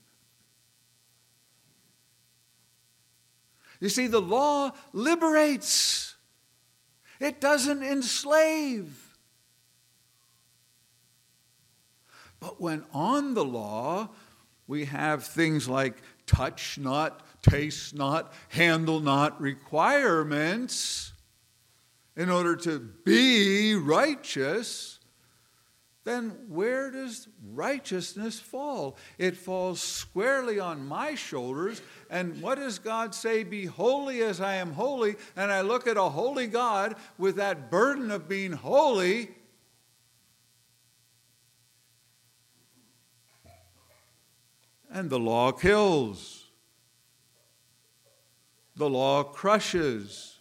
You 3.80 3.88
see, 3.88 4.06
the 4.06 4.20
law 4.20 4.72
liberates. 4.92 6.09
It 7.20 7.40
doesn't 7.40 7.82
enslave. 7.82 9.10
But 12.40 12.60
when 12.60 12.84
on 12.92 13.34
the 13.34 13.44
law, 13.44 14.08
we 14.66 14.86
have 14.86 15.24
things 15.24 15.68
like 15.68 15.96
touch 16.26 16.78
not, 16.78 17.26
taste 17.42 17.94
not, 17.94 18.32
handle 18.48 19.00
not 19.00 19.40
requirements 19.40 21.12
in 22.16 22.30
order 22.30 22.56
to 22.56 22.78
be 22.78 23.74
righteous, 23.74 24.99
then 26.10 26.36
where 26.48 26.90
does 26.90 27.28
righteousness 27.54 28.40
fall? 28.40 28.96
It 29.16 29.36
falls 29.36 29.80
squarely 29.80 30.58
on 30.58 30.86
my 30.86 31.14
shoulders. 31.14 31.80
And 32.10 32.42
what 32.42 32.56
does 32.56 32.78
God 32.78 33.14
say? 33.14 33.44
Be 33.44 33.66
holy 33.66 34.22
as 34.22 34.40
I 34.40 34.56
am 34.56 34.72
holy. 34.72 35.16
And 35.36 35.52
I 35.52 35.60
look 35.60 35.86
at 35.86 35.96
a 35.96 36.02
holy 36.02 36.48
God 36.48 36.96
with 37.16 37.36
that 37.36 37.70
burden 37.70 38.10
of 38.10 38.28
being 38.28 38.52
holy. 38.52 39.30
And 44.92 45.08
the 45.08 45.20
law 45.20 45.52
kills. 45.52 46.38
the 48.76 48.88
law 48.88 49.22
crushes. 49.22 50.38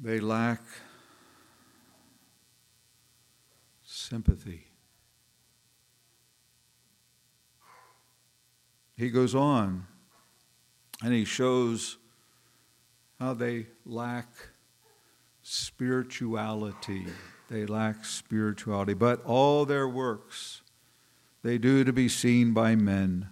They 0.00 0.18
lack 0.18 0.60
sympathy. 4.08 4.64
He 8.96 9.10
goes 9.10 9.34
on 9.34 9.86
and 11.02 11.12
he 11.12 11.24
shows 11.24 11.98
how 13.20 13.34
they 13.34 13.66
lack 13.84 14.28
spirituality. 15.42 17.06
They 17.48 17.66
lack 17.66 18.04
spirituality. 18.04 18.94
But 18.94 19.22
all 19.24 19.66
their 19.66 19.88
works 19.88 20.62
they 21.42 21.58
do 21.58 21.84
to 21.84 21.92
be 21.92 22.08
seen 22.08 22.52
by 22.52 22.76
men. 22.76 23.28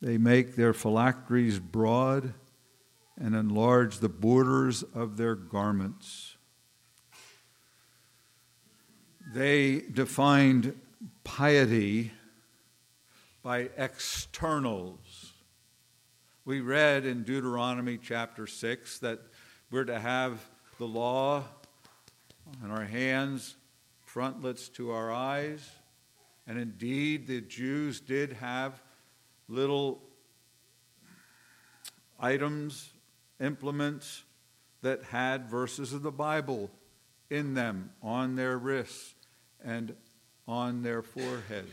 They 0.00 0.18
make 0.18 0.56
their 0.56 0.72
phylacteries 0.72 1.58
broad 1.58 2.34
and 3.18 3.34
enlarge 3.34 3.98
the 3.98 4.08
borders 4.08 4.82
of 4.94 5.16
their 5.18 5.34
garments. 5.34 6.29
They 9.32 9.82
defined 9.82 10.74
piety 11.22 12.10
by 13.44 13.70
externals. 13.76 15.32
We 16.44 16.60
read 16.60 17.06
in 17.06 17.22
Deuteronomy 17.22 17.96
chapter 18.02 18.48
6 18.48 18.98
that 18.98 19.20
we're 19.70 19.84
to 19.84 20.00
have 20.00 20.44
the 20.78 20.88
law 20.88 21.44
in 22.64 22.72
our 22.72 22.84
hands, 22.84 23.54
frontlets 24.04 24.68
to 24.70 24.90
our 24.90 25.12
eyes. 25.12 25.70
And 26.48 26.58
indeed, 26.58 27.28
the 27.28 27.40
Jews 27.40 28.00
did 28.00 28.32
have 28.32 28.82
little 29.46 30.02
items, 32.18 32.92
implements 33.40 34.24
that 34.82 35.04
had 35.04 35.48
verses 35.48 35.92
of 35.92 36.02
the 36.02 36.10
Bible 36.10 36.68
in 37.30 37.54
them 37.54 37.92
on 38.02 38.34
their 38.34 38.58
wrists 38.58 39.14
and 39.64 39.94
on 40.46 40.82
their 40.82 41.02
foreheads. 41.02 41.68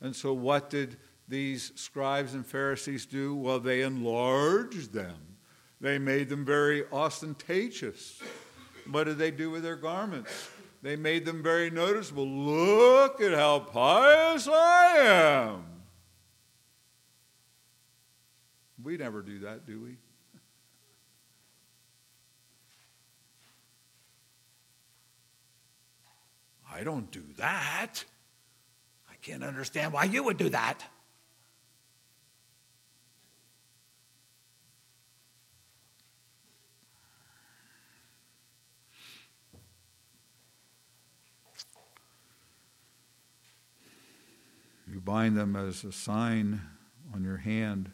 And 0.00 0.14
so, 0.14 0.32
what 0.32 0.70
did 0.70 0.96
these 1.28 1.72
scribes 1.76 2.34
and 2.34 2.44
Pharisees 2.44 3.06
do? 3.06 3.34
Well, 3.34 3.60
they 3.60 3.82
enlarged 3.82 4.92
them, 4.92 5.36
they 5.80 5.98
made 5.98 6.28
them 6.28 6.44
very 6.44 6.84
ostentatious. 6.92 8.20
What 8.90 9.04
did 9.04 9.18
they 9.18 9.30
do 9.30 9.50
with 9.50 9.62
their 9.62 9.76
garments? 9.76 10.48
They 10.82 10.96
made 10.96 11.26
them 11.26 11.42
very 11.42 11.70
noticeable. 11.70 12.26
Look 12.26 13.20
at 13.20 13.32
how 13.32 13.60
pious 13.60 14.48
I 14.48 14.96
am. 14.96 15.64
We 18.82 18.96
never 18.96 19.20
do 19.20 19.40
that, 19.40 19.66
do 19.66 19.80
we? 19.80 19.96
I 26.72 26.84
don't 26.84 27.10
do 27.10 27.22
that. 27.36 28.04
I 29.10 29.14
can't 29.22 29.42
understand 29.42 29.92
why 29.92 30.04
you 30.04 30.22
would 30.22 30.36
do 30.36 30.48
that. 30.50 30.84
You 44.92 45.00
bind 45.00 45.36
them 45.36 45.54
as 45.54 45.84
a 45.84 45.92
sign 45.92 46.60
on 47.14 47.22
your 47.22 47.36
hand, 47.36 47.92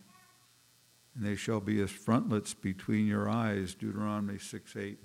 and 1.15 1.25
they 1.25 1.37
shall 1.37 1.61
be 1.61 1.81
as 1.83 1.91
frontlets 1.91 2.55
between 2.55 3.07
your 3.07 3.29
eyes, 3.29 3.75
Deuteronomy 3.75 4.39
6 4.39 4.77
8 4.77 4.99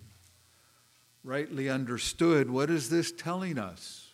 rightly 1.23 1.69
understood, 1.69 2.49
what 2.49 2.69
is 2.69 2.89
this 2.89 3.11
telling 3.11 3.57
us? 3.57 4.07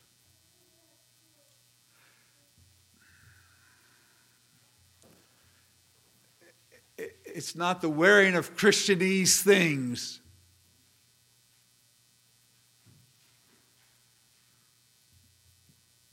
It's 6.97 7.55
not 7.55 7.81
the 7.81 7.89
wearing 7.89 8.35
of 8.35 8.55
Christianese 8.57 9.41
things. 9.41 10.21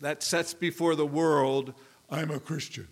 That 0.01 0.23
sets 0.23 0.53
before 0.53 0.95
the 0.95 1.07
world, 1.07 1.73
I'm 2.11 2.31
a 2.31 2.39
Christian. 2.39 2.89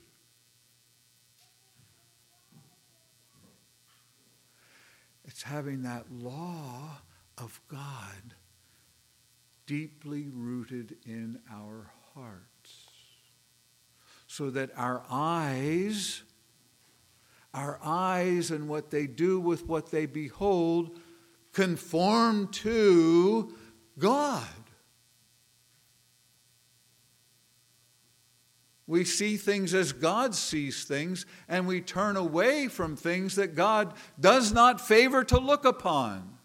It's 5.26 5.42
having 5.42 5.82
that 5.82 6.10
law 6.10 6.98
of 7.38 7.60
God 7.68 8.34
deeply 9.66 10.28
rooted 10.32 10.96
in 11.06 11.38
our 11.50 11.90
hearts. 12.14 12.88
So 14.26 14.50
that 14.50 14.70
our 14.76 15.02
eyes, 15.10 16.22
our 17.52 17.78
eyes 17.82 18.50
and 18.50 18.68
what 18.68 18.90
they 18.90 19.06
do 19.06 19.38
with 19.38 19.66
what 19.66 19.90
they 19.90 20.06
behold, 20.06 20.98
conform 21.52 22.48
to 22.48 23.54
God. 23.98 24.46
We 28.86 29.04
see 29.04 29.36
things 29.36 29.74
as 29.74 29.92
God 29.92 30.34
sees 30.34 30.84
things, 30.84 31.24
and 31.48 31.66
we 31.66 31.80
turn 31.80 32.16
away 32.16 32.68
from 32.68 32.96
things 32.96 33.36
that 33.36 33.54
God 33.54 33.94
does 34.18 34.52
not 34.52 34.80
favor 34.80 35.24
to 35.24 35.38
look 35.38 35.64
upon. 35.64 36.36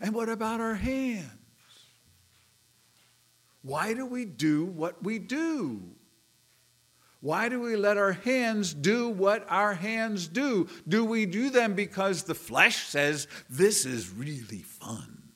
And 0.00 0.14
what 0.14 0.28
about 0.28 0.60
our 0.60 0.74
hands? 0.74 1.30
Why 3.62 3.94
do 3.94 4.06
we 4.06 4.24
do 4.24 4.64
what 4.64 5.02
we 5.02 5.18
do? 5.18 5.82
Why 7.20 7.48
do 7.48 7.60
we 7.60 7.74
let 7.74 7.96
our 7.96 8.12
hands 8.12 8.72
do 8.72 9.08
what 9.08 9.44
our 9.48 9.74
hands 9.74 10.28
do? 10.28 10.68
Do 10.86 11.04
we 11.04 11.26
do 11.26 11.50
them 11.50 11.74
because 11.74 12.22
the 12.22 12.34
flesh 12.34 12.86
says 12.86 13.26
this 13.50 13.84
is 13.84 14.10
really 14.10 14.62
fun? 14.62 15.32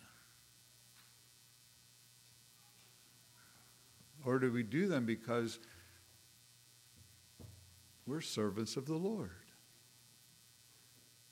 Or 4.25 4.38
do 4.38 4.53
we 4.53 4.62
do 4.62 4.87
them 4.87 5.07
because 5.07 5.59
we're 8.07 8.20
servants 8.20 8.77
of 8.77 8.87
the 8.87 8.94
Lord? 8.94 9.39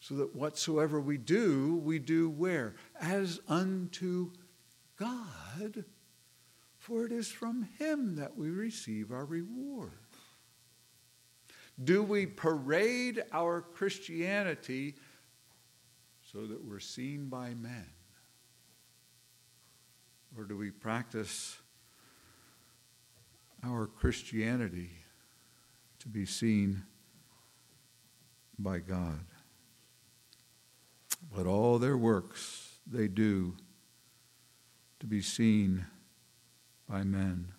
So 0.01 0.15
that 0.17 0.35
whatsoever 0.35 1.01
we 1.01 1.17
do, 1.17 1.81
we 1.85 1.99
do 1.99 2.31
where? 2.31 2.75
As 3.01 3.41
unto 3.49 4.31
God, 4.97 5.85
for 6.77 7.05
it 7.05 7.13
is 7.13 7.29
from 7.29 7.69
Him 7.79 8.17
that 8.17 8.37
we 8.37 8.51
receive 8.51 9.13
our 9.13 9.25
reward. 9.25 9.93
Do 11.83 12.03
we 12.03 12.27
parade 12.27 13.23
our 13.33 13.61
Christianity 13.61 14.97
so 16.33 16.47
that 16.47 16.65
we're 16.65 16.81
seen 16.81 17.29
by 17.29 17.55
men? 17.55 17.87
Or 20.37 20.45
do 20.45 20.57
we 20.57 20.71
practice 20.71 21.57
our 23.65 23.87
Christianity 23.87 24.91
to 26.01 26.09
be 26.09 26.27
seen 26.27 26.83
by 28.59 28.79
God? 28.79 29.25
But 31.35 31.47
all 31.47 31.79
their 31.79 31.97
works 31.97 32.79
they 32.87 33.09
do 33.09 33.55
to 35.01 35.07
be 35.07 35.21
seen 35.21 35.87
by 36.89 37.03
men. 37.03 37.53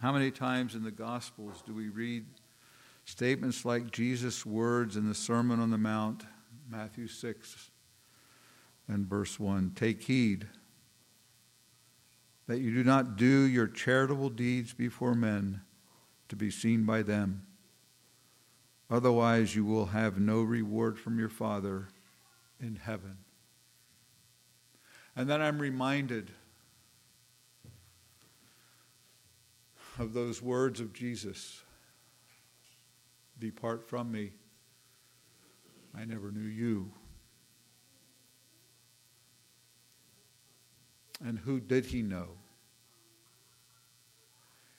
How 0.00 0.12
many 0.12 0.30
times 0.30 0.74
in 0.74 0.84
the 0.84 0.92
Gospels 0.92 1.62
do 1.66 1.74
we 1.74 1.88
read 1.88 2.24
statements 3.04 3.64
like 3.64 3.90
Jesus' 3.90 4.46
words 4.46 4.96
in 4.96 5.08
the 5.08 5.14
Sermon 5.14 5.58
on 5.58 5.70
the 5.70 5.78
Mount, 5.78 6.24
Matthew 6.70 7.08
6 7.08 7.70
and 8.86 9.06
verse 9.06 9.40
1 9.40 9.72
Take 9.74 10.02
heed 10.02 10.46
that 12.46 12.60
you 12.60 12.72
do 12.72 12.84
not 12.84 13.16
do 13.16 13.26
your 13.26 13.66
charitable 13.66 14.30
deeds 14.30 14.72
before 14.72 15.14
men 15.14 15.60
to 16.28 16.36
be 16.36 16.50
seen 16.50 16.84
by 16.84 17.02
them. 17.02 17.42
Otherwise, 18.90 19.54
you 19.54 19.64
will 19.64 19.86
have 19.86 20.18
no 20.18 20.42
reward 20.42 20.98
from 20.98 21.18
your 21.18 21.28
Father 21.28 21.88
in 22.60 22.76
heaven. 22.76 23.18
And 25.14 25.28
then 25.28 25.42
I'm 25.42 25.58
reminded 25.58 26.30
of 29.98 30.12
those 30.14 30.40
words 30.40 30.80
of 30.80 30.92
Jesus 30.92 31.62
Depart 33.38 33.88
from 33.88 34.10
me, 34.10 34.32
I 35.96 36.04
never 36.04 36.32
knew 36.32 36.48
you. 36.48 36.90
And 41.24 41.38
who 41.38 41.60
did 41.60 41.86
he 41.86 42.02
know? 42.02 42.30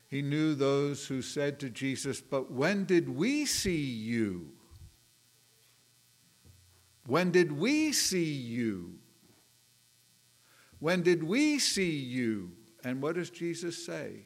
He 0.10 0.24
knew 0.24 0.56
those 0.56 1.06
who 1.06 1.22
said 1.22 1.60
to 1.60 1.70
Jesus, 1.70 2.20
But 2.20 2.52
when 2.52 2.86
did 2.86 3.08
we 3.08 3.46
see 3.46 3.80
you? 3.80 4.50
When 7.06 7.32
did 7.32 7.52
we 7.52 7.92
see 7.94 8.32
you? 8.32 8.96
When 10.80 11.04
did 11.04 11.24
we 11.24 11.60
see 11.60 11.92
you? 11.92 12.52
And 12.84 13.02
what 13.02 13.16
does 13.16 13.30
Jesus 13.30 13.86
say? 13.86 14.24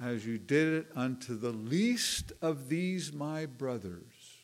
As 0.00 0.24
you 0.24 0.38
did 0.38 0.74
it 0.74 0.86
unto 0.94 1.36
the 1.36 1.50
least 1.50 2.32
of 2.40 2.68
these 2.68 3.12
my 3.12 3.46
brothers, 3.46 4.36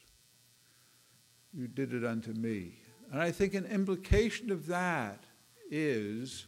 you 1.52 1.68
did 1.68 1.94
it 1.94 2.04
unto 2.04 2.32
me. 2.32 2.78
And 3.12 3.22
I 3.22 3.30
think 3.30 3.54
an 3.54 3.66
implication 3.66 4.50
of 4.50 4.66
that 4.66 5.24
is 5.70 6.46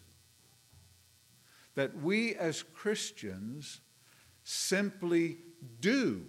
that 1.76 1.96
we 2.02 2.34
as 2.34 2.62
Christians 2.62 3.80
simply 4.42 5.38
do. 5.80 6.26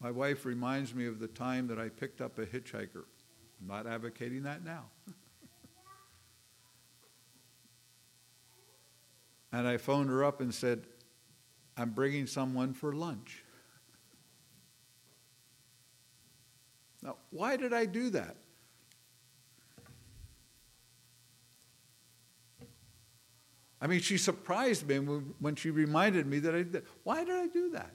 My 0.00 0.10
wife 0.10 0.44
reminds 0.44 0.94
me 0.94 1.06
of 1.06 1.20
the 1.20 1.28
time 1.28 1.68
that 1.68 1.78
I 1.78 1.88
picked 1.88 2.20
up 2.20 2.38
a 2.38 2.44
hitchhiker. 2.44 3.04
I'm 3.60 3.68
not 3.68 3.86
advocating 3.86 4.42
that 4.42 4.64
now. 4.64 4.86
and 9.52 9.68
I 9.68 9.76
phoned 9.76 10.10
her 10.10 10.24
up 10.24 10.40
and 10.40 10.52
said, 10.52 10.86
I'm 11.76 11.90
bringing 11.90 12.26
someone 12.26 12.74
for 12.74 12.92
lunch. 12.92 13.44
Now, 17.02 17.18
why 17.30 17.56
did 17.56 17.72
I 17.72 17.84
do 17.84 18.10
that? 18.10 18.41
I 23.82 23.88
mean, 23.88 24.00
she 24.00 24.16
surprised 24.16 24.86
me 24.86 24.98
when 24.98 25.56
she 25.56 25.70
reminded 25.70 26.24
me 26.24 26.38
that 26.38 26.54
I 26.54 26.62
did. 26.62 26.84
Why 27.02 27.24
did 27.24 27.34
I 27.34 27.48
do 27.48 27.70
that? 27.70 27.90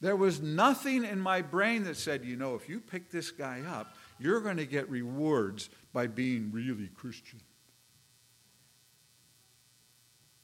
There 0.00 0.16
was 0.16 0.42
nothing 0.42 1.04
in 1.04 1.20
my 1.20 1.40
brain 1.40 1.84
that 1.84 1.96
said, 1.96 2.24
you 2.24 2.36
know, 2.36 2.56
if 2.56 2.68
you 2.68 2.80
pick 2.80 3.08
this 3.10 3.30
guy 3.30 3.62
up, 3.68 3.94
you're 4.18 4.40
going 4.40 4.56
to 4.56 4.66
get 4.66 4.90
rewards 4.90 5.70
by 5.92 6.08
being 6.08 6.50
really 6.52 6.88
Christian. 6.96 7.40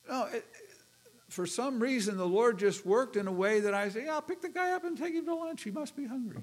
No, 0.09 0.27
it, 0.27 0.45
for 1.29 1.47
some 1.47 1.81
reason, 1.81 2.17
the 2.17 2.27
Lord 2.27 2.59
just 2.59 2.87
worked 2.87 3.17
in 3.17 3.27
a 3.27 3.33
way 3.33 3.59
that 3.61 3.75
I 3.75 3.89
say, 3.89 4.05
yeah, 4.05 4.15
I'll 4.15 4.23
pick 4.23 4.43
the 4.43 4.49
guy 4.49 4.71
up 4.71 4.85
and 4.85 4.97
take 4.97 5.15
him 5.15 5.25
to 5.27 5.35
lunch. 5.35 5.65
He 5.65 5.73
must 5.73 5.97
be 5.97 6.07
hungry. 6.07 6.39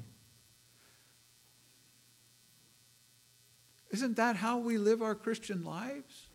Isn't 3.92 4.16
that 4.16 4.38
how 4.38 4.58
we 4.58 4.78
live 4.78 5.02
our 5.02 5.16
Christian 5.16 5.64
lives? 5.64 6.28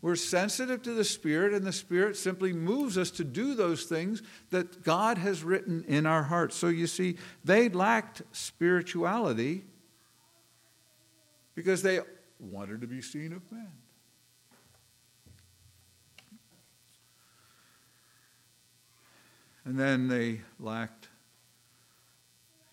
We're 0.00 0.14
sensitive 0.14 0.82
to 0.82 0.92
the 0.92 1.04
Spirit, 1.04 1.52
and 1.52 1.66
the 1.66 1.72
Spirit 1.72 2.16
simply 2.16 2.52
moves 2.52 2.96
us 2.96 3.10
to 3.12 3.24
do 3.24 3.54
those 3.54 3.84
things 3.84 4.22
that 4.50 4.84
God 4.84 5.18
has 5.18 5.42
written 5.42 5.84
in 5.88 6.06
our 6.06 6.22
hearts. 6.22 6.54
So 6.54 6.68
you 6.68 6.86
see, 6.86 7.16
they 7.44 7.68
lacked 7.68 8.22
spirituality 8.30 9.64
because 11.56 11.82
they 11.82 11.98
wanted 12.38 12.82
to 12.82 12.86
be 12.86 13.02
seen 13.02 13.32
of 13.32 13.42
men. 13.50 13.72
And 19.64 19.78
then 19.78 20.06
they 20.06 20.42
lacked 20.60 21.08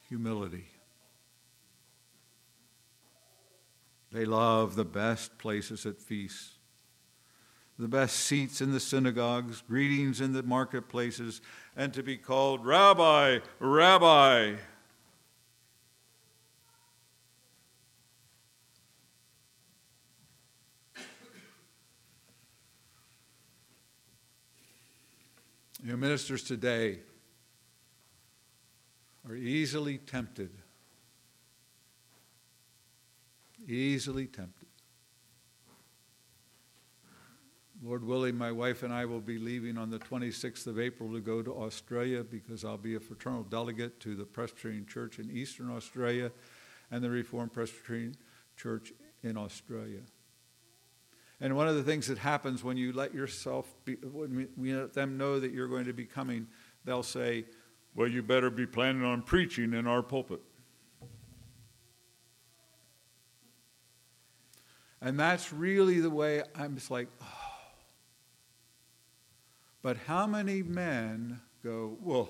humility. 0.08 0.68
They 4.16 4.24
love 4.24 4.76
the 4.76 4.86
best 4.86 5.38
places 5.40 5.86
at 5.86 6.00
feasts, 6.00 6.54
the 7.78 7.90
best 7.90 8.16
seats 8.16 8.62
in 8.62 8.72
the 8.72 8.80
synagogues, 8.80 9.62
greetings 9.68 10.22
in 10.22 10.32
the 10.32 10.42
marketplaces, 10.42 11.42
and 11.76 11.94
to 11.94 12.02
be 12.02 12.16
called 12.16 12.66
Rabbi, 12.66 13.40
Rabbi. 13.60 14.56
Your 25.84 25.98
ministers 25.98 26.42
today 26.42 27.00
are 29.28 29.36
easily 29.36 29.98
tempted 29.98 30.52
easily 33.68 34.28
tempted. 34.28 34.68
Lord 37.84 38.04
willing, 38.04 38.36
my 38.36 38.52
wife 38.52 38.84
and 38.84 38.94
I 38.94 39.06
will 39.06 39.20
be 39.20 39.38
leaving 39.38 39.78
on 39.78 39.90
the 39.90 40.00
26th 40.00 40.66
of 40.66 40.80
April 40.80 41.12
to 41.12 41.20
go 41.20 41.44
to 41.44 41.54
Australia 41.54 42.24
because 42.24 42.66
I'll 42.66 42.78
be 42.78 42.96
a 42.96 43.00
fraternal 43.00 43.44
delegate 43.44 44.00
to 44.00 44.16
the 44.16 44.24
Presbyterian 44.24 44.86
Church 44.86 45.20
in 45.20 45.30
Eastern 45.30 45.70
Australia 45.70 46.32
and 46.90 47.04
the 47.04 47.10
Reformed 47.10 47.54
Presbyterian 47.54 48.16
Church 48.56 48.92
in 49.24 49.38
Australia. 49.38 50.02
And 51.42 51.56
one 51.56 51.68
of 51.68 51.76
the 51.76 51.84
things 51.84 52.08
that 52.08 52.18
happens 52.18 52.64
when 52.64 52.78
you 52.78 52.94
let 52.94 53.14
yourself 53.14 53.68
be, 53.84 53.96
when 53.96 54.48
we 54.56 54.74
let 54.74 54.94
them 54.94 55.18
know 55.18 55.40
that 55.40 55.52
you're 55.52 55.68
going 55.68 55.86
to 55.86 55.94
be 55.94 56.06
coming, 56.06 56.48
they'll 56.86 57.04
say, 57.04 57.46
Well, 57.94 58.08
you 58.08 58.24
better 58.24 58.50
be 58.50 58.66
planning 58.66 59.04
on 59.04 59.22
preaching 59.22 59.74
in 59.74 59.86
our 59.86 60.02
pulpit. 60.02 60.40
And 65.06 65.20
that's 65.20 65.54
really 65.54 66.00
the 66.00 66.10
way 66.10 66.42
I'm 66.56 66.74
just 66.74 66.90
like, 66.90 67.08
oh. 67.22 67.26
But 69.84 69.98
how 70.08 70.26
many 70.26 70.64
men 70.64 71.42
go, 71.64 71.96
well, 72.02 72.30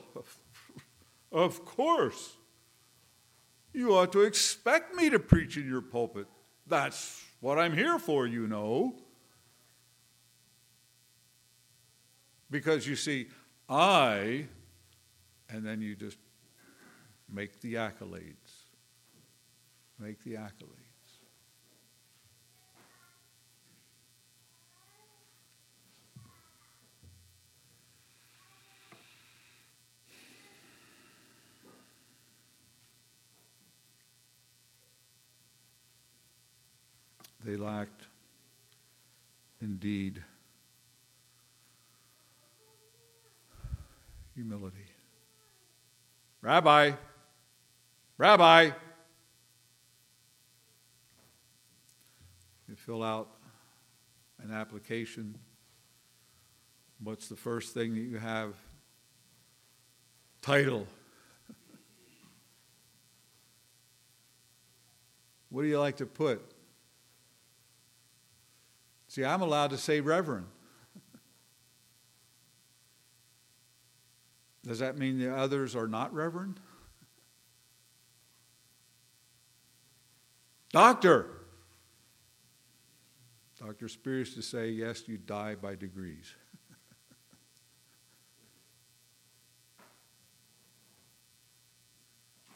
of 1.31 1.63
course. 1.63 2.35
You 3.71 3.95
ought 3.95 4.11
to 4.11 4.21
expect 4.21 4.93
me 4.93 5.09
to 5.09 5.19
preach 5.19 5.55
in 5.55 5.65
your 5.65 5.81
pulpit. 5.81 6.27
That's 6.67 7.23
what 7.39 7.57
I'm 7.57 7.73
here 7.73 7.97
for, 7.97 8.27
you 8.27 8.45
know. 8.45 8.95
Because 12.51 12.85
you 12.85 12.97
see, 12.97 13.27
I, 13.69 14.47
and 15.49 15.65
then 15.65 15.81
you 15.81 15.95
just 15.95 16.17
make 17.31 17.61
the 17.61 17.75
accolades. 17.75 18.65
Make 19.97 20.21
the 20.25 20.33
accolades. 20.33 20.84
They 37.45 37.57
lacked, 37.57 38.01
indeed, 39.61 40.23
humility. 44.33 44.87
Rabbi, 46.41 46.93
Rabbi, 48.17 48.71
you 52.67 52.75
fill 52.75 53.03
out 53.03 53.29
an 54.41 54.51
application. 54.51 55.37
What's 56.99 57.27
the 57.27 57.35
first 57.35 57.75
thing 57.75 57.93
that 57.93 58.01
you 58.01 58.17
have? 58.17 58.55
Title. 60.41 60.87
what 65.49 65.61
do 65.61 65.67
you 65.67 65.79
like 65.79 65.97
to 65.97 66.07
put? 66.07 66.54
See, 69.15 69.23
I'm 69.23 69.41
allowed 69.41 69.69
to 69.69 69.77
say 69.77 70.01
reverend. 70.01 70.47
Does 74.67 74.79
that 74.79 74.97
mean 74.97 75.17
the 75.17 75.33
others 75.33 75.73
are 75.73 75.87
not 75.87 76.13
reverend? 76.13 76.59
Doctor. 80.73 81.27
Dr. 83.57 83.87
Spears 83.87 84.33
to 84.35 84.41
say, 84.41 84.67
yes, 84.71 85.07
you 85.07 85.17
die 85.17 85.55
by 85.55 85.75
degrees. 85.75 86.35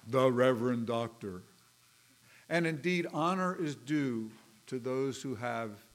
the 0.09 0.29
Reverend 0.29 0.87
Doctor. 0.87 1.43
And 2.49 2.67
indeed, 2.67 3.07
honor 3.13 3.55
is 3.57 3.75
due 3.75 4.29
to 4.67 4.77
those 4.77 5.21
who 5.21 5.35
have 5.35 5.85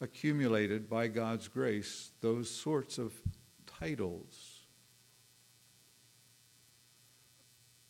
accumulated 0.00 0.88
by 0.88 1.08
God's 1.08 1.48
grace 1.48 2.10
those 2.20 2.50
sorts 2.50 2.98
of 2.98 3.12
titles. 3.66 4.60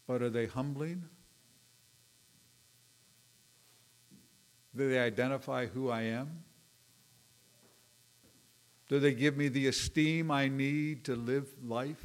But 0.07 0.23
are 0.23 0.31
they 0.31 0.47
humbling? 0.47 1.05
Do 4.75 4.89
they 4.89 4.99
identify 4.99 5.67
who 5.67 5.91
I 5.91 6.03
am? 6.03 6.45
Do 8.89 8.99
they 8.99 9.15
give 9.15 9.37
me 9.37 9.49
the 9.49 9.69
esteem 9.69 10.33
I 10.33 10.49
need 10.49 11.05
to 11.05 11.15
live 11.15 11.49
life? 11.65 12.05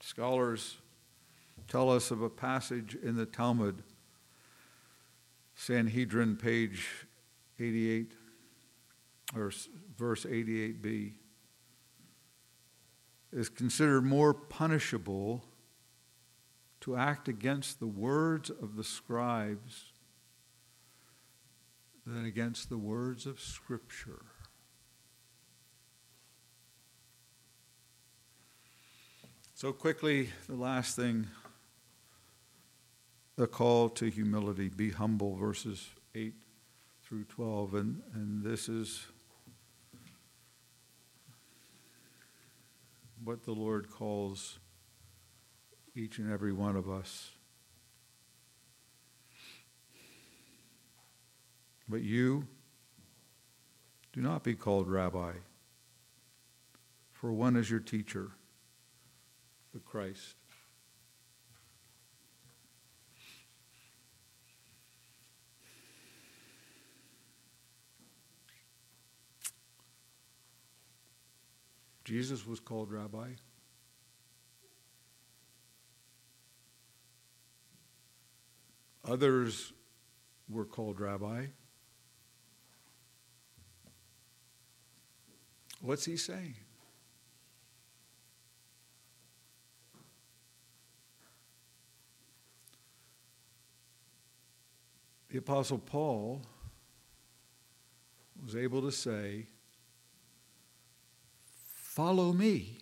Scholars 0.00 0.78
tell 1.68 1.90
us 1.90 2.10
of 2.10 2.22
a 2.22 2.30
passage 2.30 2.96
in 3.02 3.16
the 3.16 3.26
Talmud, 3.26 3.82
Sanhedrin, 5.54 6.36
page 6.36 7.06
88, 7.58 8.12
or 9.34 9.50
verse 9.96 10.24
88b, 10.24 11.12
is 13.32 13.48
considered 13.48 14.02
more 14.02 14.32
punishable 14.32 15.44
to 16.80 16.96
act 16.96 17.26
against 17.26 17.80
the 17.80 17.86
words 17.86 18.50
of 18.50 18.76
the 18.76 18.84
scribes 18.84 19.92
than 22.06 22.24
against 22.24 22.68
the 22.68 22.78
words 22.78 23.26
of 23.26 23.40
Scripture. 23.40 24.22
So, 29.54 29.72
quickly, 29.72 30.28
the 30.48 30.54
last 30.54 30.94
thing 30.94 31.26
the 33.36 33.46
call 33.46 33.90
to 33.90 34.10
humility 34.10 34.68
be 34.68 34.90
humble, 34.90 35.36
verses 35.36 35.90
8 36.14 36.34
through 37.02 37.24
12. 37.24 37.74
And, 37.74 38.02
and 38.14 38.42
this 38.42 38.68
is 38.68 39.06
what 43.22 43.44
the 43.44 43.52
Lord 43.52 43.90
calls 43.90 44.58
each 45.94 46.18
and 46.18 46.32
every 46.32 46.52
one 46.52 46.76
of 46.76 46.88
us. 46.88 47.30
But 51.88 52.02
you 52.02 52.46
do 54.12 54.20
not 54.20 54.42
be 54.42 54.54
called 54.54 54.88
rabbi, 54.88 55.32
for 57.12 57.32
one 57.32 57.54
is 57.54 57.70
your 57.70 57.80
teacher, 57.80 58.30
the 59.74 59.80
Christ. 59.80 60.35
Jesus 72.06 72.46
was 72.46 72.60
called 72.60 72.92
rabbi. 72.92 73.30
Others 79.04 79.72
were 80.48 80.64
called 80.64 81.00
rabbi. 81.00 81.46
What's 85.80 86.04
he 86.04 86.16
saying? 86.16 86.54
The 95.28 95.38
Apostle 95.38 95.78
Paul 95.78 96.42
was 98.44 98.54
able 98.54 98.82
to 98.82 98.92
say, 98.92 99.48
Follow 101.96 102.34
me. 102.34 102.76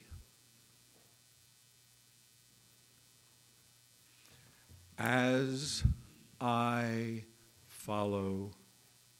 As 4.98 5.85
I 6.40 7.22
follow 7.68 8.50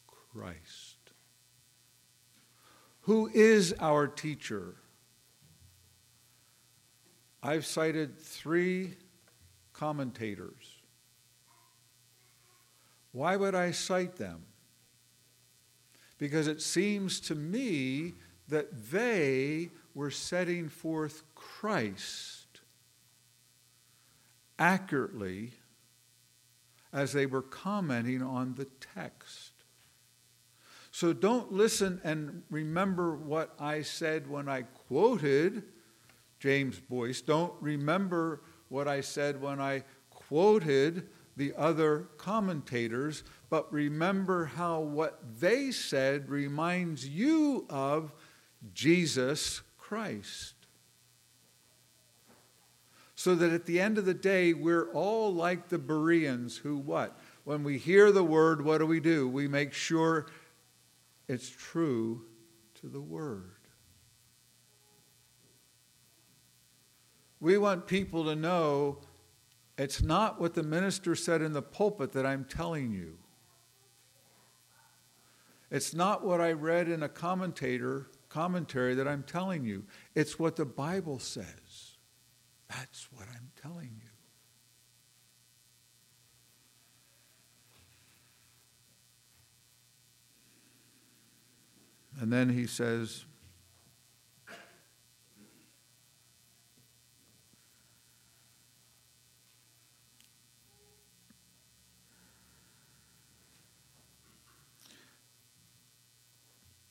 Christ. 0.09 0.96
Who 3.02 3.30
is 3.33 3.72
our 3.78 4.09
teacher? 4.09 4.74
I've 7.40 7.64
cited 7.64 8.18
three 8.18 8.96
commentators. 9.72 10.83
Why 13.12 13.37
would 13.37 13.54
I 13.54 13.70
cite 13.70 14.16
them? 14.16 14.42
Because 16.18 16.48
it 16.48 16.61
seems 16.61 17.20
to 17.20 17.37
me 17.37 18.14
that 18.48 18.90
they 18.90 19.70
were 19.94 20.11
setting 20.11 20.68
forth 20.68 21.22
Christ 21.35 22.61
accurately 24.59 25.52
as 26.92 27.12
they 27.12 27.26
were 27.26 27.42
commenting 27.42 28.22
on 28.22 28.54
the 28.54 28.66
text. 28.94 29.52
So 30.90 31.12
don't 31.12 31.52
listen 31.52 32.00
and 32.04 32.42
remember 32.50 33.16
what 33.16 33.54
I 33.59 33.83
said 33.83 34.30
when 34.30 34.48
I 34.48 34.62
quoted 34.62 35.64
James 36.38 36.78
Boice. 36.78 37.20
Don't 37.20 37.52
remember 37.61 38.42
what 38.68 38.87
I 38.87 39.00
said 39.00 39.40
when 39.40 39.61
I 39.61 39.83
quoted 40.11 41.09
the 41.37 41.52
other 41.57 42.09
commentators, 42.16 43.24
but 43.50 43.72
remember 43.72 44.44
how 44.44 44.80
what 44.80 45.20
they 45.40 45.72
said 45.72 46.28
reminds 46.28 47.09
you 47.09 47.66
of 47.68 48.12
Jesus 48.72 49.62
Christ. 49.88 50.55
So 53.14 53.35
that 53.35 53.53
at 53.53 53.66
the 53.66 53.81
end 53.81 53.99
of 53.99 54.07
the 54.07 54.14
day, 54.14 54.55
we're 54.55 54.90
all 54.92 55.33
like 55.33 55.68
the 55.68 55.79
Bereans 55.79 56.57
who 56.57 56.79
what? 56.79 57.18
When 57.44 57.62
we 57.62 57.77
hear 57.77 58.11
the 58.11 58.25
word, 58.25 58.64
what 58.64 58.79
do 58.79 58.87
we 58.87 58.99
do? 58.99 59.29
We 59.29 59.47
make 59.47 59.75
sure 59.75 60.27
it's 61.29 61.51
true 61.51 62.23
to 62.81 62.88
the 62.88 63.01
word. 63.01 63.53
We 67.40 67.59
want 67.59 67.87
people 67.87 68.25
to 68.25 68.35
know 68.35 69.01
it's 69.77 70.03
not 70.03 70.40
what 70.40 70.55
the 70.55 70.62
minister 70.62 71.14
said 71.14 71.42
in 71.42 71.53
the 71.53 71.62
pulpit 71.62 72.12
that 72.12 72.25
I'm 72.25 72.47
telling 72.47 72.90
you. 72.90 73.18
It's 75.70 75.92
not 75.92 76.25
what 76.25 76.40
I 76.40 76.53
read 76.53 76.88
in 76.88 77.03
a 77.03 77.09
commentator 77.09 78.09
commentary 78.35 78.97
that 78.97 79.07
I'm 79.07 79.23
telling 79.23 79.64
you. 79.64 79.85
It's 80.16 80.40
what 80.40 80.57
the 80.57 80.64
Bible 80.64 81.20
says. 81.20 81.99
That's 82.68 83.07
what 83.12 83.27
I'm 83.33 83.53
telling 83.62 84.01
you. 84.03 84.09
And 92.20 92.33
then 92.33 92.49
he 92.49 92.66
says, 92.66 93.25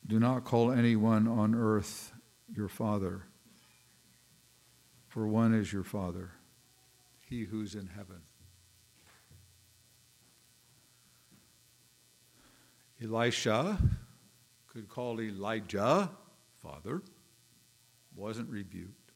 Do 0.06 0.20
not 0.20 0.44
call 0.44 0.70
anyone 0.70 1.26
on 1.26 1.54
earth 1.54 2.12
your 2.54 2.68
father, 2.68 3.22
for 5.08 5.26
one 5.26 5.54
is 5.54 5.72
your 5.72 5.84
father, 5.84 6.32
he 7.22 7.44
who's 7.44 7.74
in 7.74 7.86
heaven. 7.86 8.20
Elisha 13.02 13.78
could 14.66 14.88
call 14.88 15.20
Elijah 15.20 16.10
father, 16.62 17.02
wasn't 18.14 18.48
rebuked. 18.50 19.12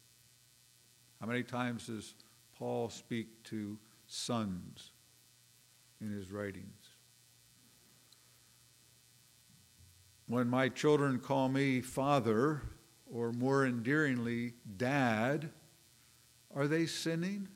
How 1.21 1.27
many 1.27 1.43
times 1.43 1.87
does 1.87 2.15
Paul 2.59 2.89
speak 2.89 3.43
to 3.45 3.79
sons 4.07 4.93
in 6.01 6.11
his 6.11 6.31
writings? 6.31 6.88
When 10.29 10.49
my 10.49 10.69
children 10.69 11.19
call 11.19 11.49
me 11.49 11.81
father, 11.81 12.63
or 13.11 13.33
more 13.33 13.67
endearingly, 13.67 14.53
dad, 14.77 15.51
are 16.55 16.69
they 16.69 16.85
sinning? 16.85 17.49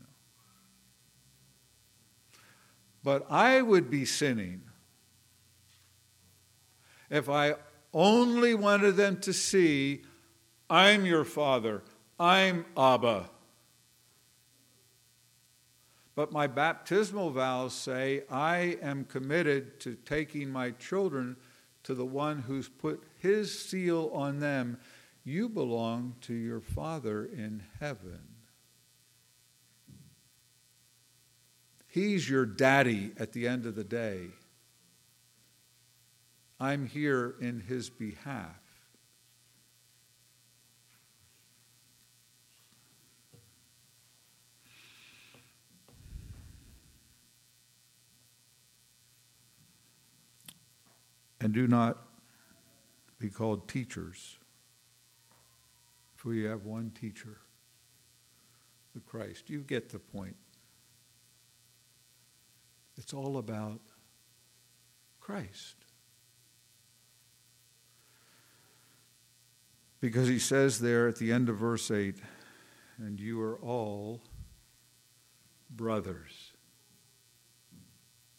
No. 0.00 0.06
But 3.04 3.30
I 3.30 3.60
would 3.60 3.90
be 3.90 4.06
sinning 4.06 4.62
if 7.10 7.28
I 7.28 7.54
only 7.92 8.54
wanted 8.54 8.96
them 8.96 9.18
to 9.20 9.32
see, 9.32 10.02
I'm 10.68 11.06
your 11.06 11.24
father, 11.24 11.82
I'm 12.18 12.66
Abba. 12.76 13.30
But 16.18 16.32
my 16.32 16.48
baptismal 16.48 17.30
vows 17.30 17.72
say, 17.72 18.24
I 18.28 18.76
am 18.82 19.04
committed 19.04 19.78
to 19.82 19.94
taking 19.94 20.50
my 20.50 20.72
children 20.72 21.36
to 21.84 21.94
the 21.94 22.04
one 22.04 22.40
who's 22.40 22.68
put 22.68 23.04
his 23.18 23.56
seal 23.56 24.10
on 24.12 24.40
them. 24.40 24.78
You 25.22 25.48
belong 25.48 26.16
to 26.22 26.34
your 26.34 26.60
Father 26.60 27.24
in 27.24 27.62
heaven. 27.78 28.18
He's 31.86 32.28
your 32.28 32.46
daddy 32.46 33.12
at 33.16 33.32
the 33.32 33.46
end 33.46 33.64
of 33.64 33.76
the 33.76 33.84
day. 33.84 34.30
I'm 36.58 36.88
here 36.88 37.36
in 37.40 37.60
his 37.60 37.90
behalf. 37.90 38.67
And 51.40 51.52
do 51.52 51.66
not 51.68 51.98
be 53.18 53.28
called 53.28 53.68
teachers, 53.68 54.38
for 56.16 56.30
we 56.30 56.44
have 56.44 56.64
one 56.64 56.90
teacher, 56.90 57.38
the 58.94 59.00
Christ. 59.00 59.48
You 59.48 59.60
get 59.60 59.90
the 59.90 59.98
point. 59.98 60.36
It's 62.96 63.14
all 63.14 63.38
about 63.38 63.80
Christ. 65.20 65.76
Because 70.00 70.28
he 70.28 70.38
says 70.38 70.80
there 70.80 71.08
at 71.08 71.16
the 71.16 71.32
end 71.32 71.48
of 71.48 71.56
verse 71.56 71.90
8, 71.90 72.16
and 72.98 73.18
you 73.20 73.40
are 73.40 73.56
all 73.58 74.22
brothers. 75.70 76.52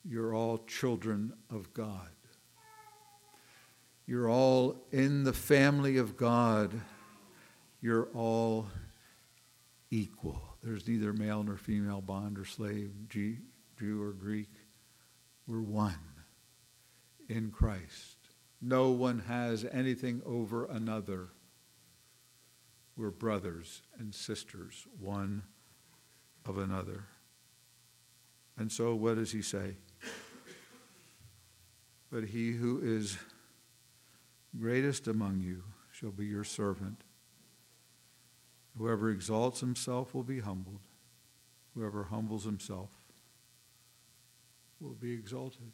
You're 0.03 0.33
all 0.33 0.57
children 0.59 1.33
of 1.49 1.73
God. 1.73 2.09
You're 4.09 4.27
all 4.27 4.87
in 4.91 5.23
the 5.23 5.33
family 5.33 5.97
of 5.97 6.17
God. 6.17 6.73
You're 7.79 8.07
all 8.15 8.65
equal. 9.91 10.41
There's 10.63 10.87
neither 10.87 11.13
male 11.13 11.43
nor 11.43 11.57
female, 11.57 12.01
bond 12.01 12.39
or 12.39 12.43
slave, 12.43 12.91
Jew 13.07 13.37
or 14.01 14.13
Greek. 14.13 14.49
We're 15.45 15.61
one 15.61 15.93
in 17.27 17.51
Christ. 17.51 18.17
No 18.59 18.89
one 18.89 19.19
has 19.27 19.63
anything 19.71 20.23
over 20.25 20.65
another. 20.65 21.27
We're 22.97 23.11
brothers 23.11 23.83
and 23.99 24.15
sisters, 24.15 24.87
one 24.99 25.43
of 26.47 26.57
another. 26.57 27.03
And 28.57 28.71
so, 28.71 28.95
what 28.95 29.17
does 29.17 29.33
he 29.33 29.43
say? 29.43 29.75
But 32.11 32.23
he 32.23 32.53
who 32.53 32.81
is 32.81 33.19
greatest 34.57 35.07
among 35.07 35.41
you 35.41 35.63
shall 35.91 36.11
be 36.11 36.25
your 36.25 36.43
servant. 36.43 37.03
Whoever 38.77 39.09
exalts 39.09 39.59
himself 39.59 40.13
will 40.13 40.23
be 40.23 40.39
humbled. 40.39 40.87
Whoever 41.75 42.05
humbles 42.05 42.45
himself 42.45 42.89
will 44.79 44.93
be 44.93 45.11
exalted. 45.11 45.73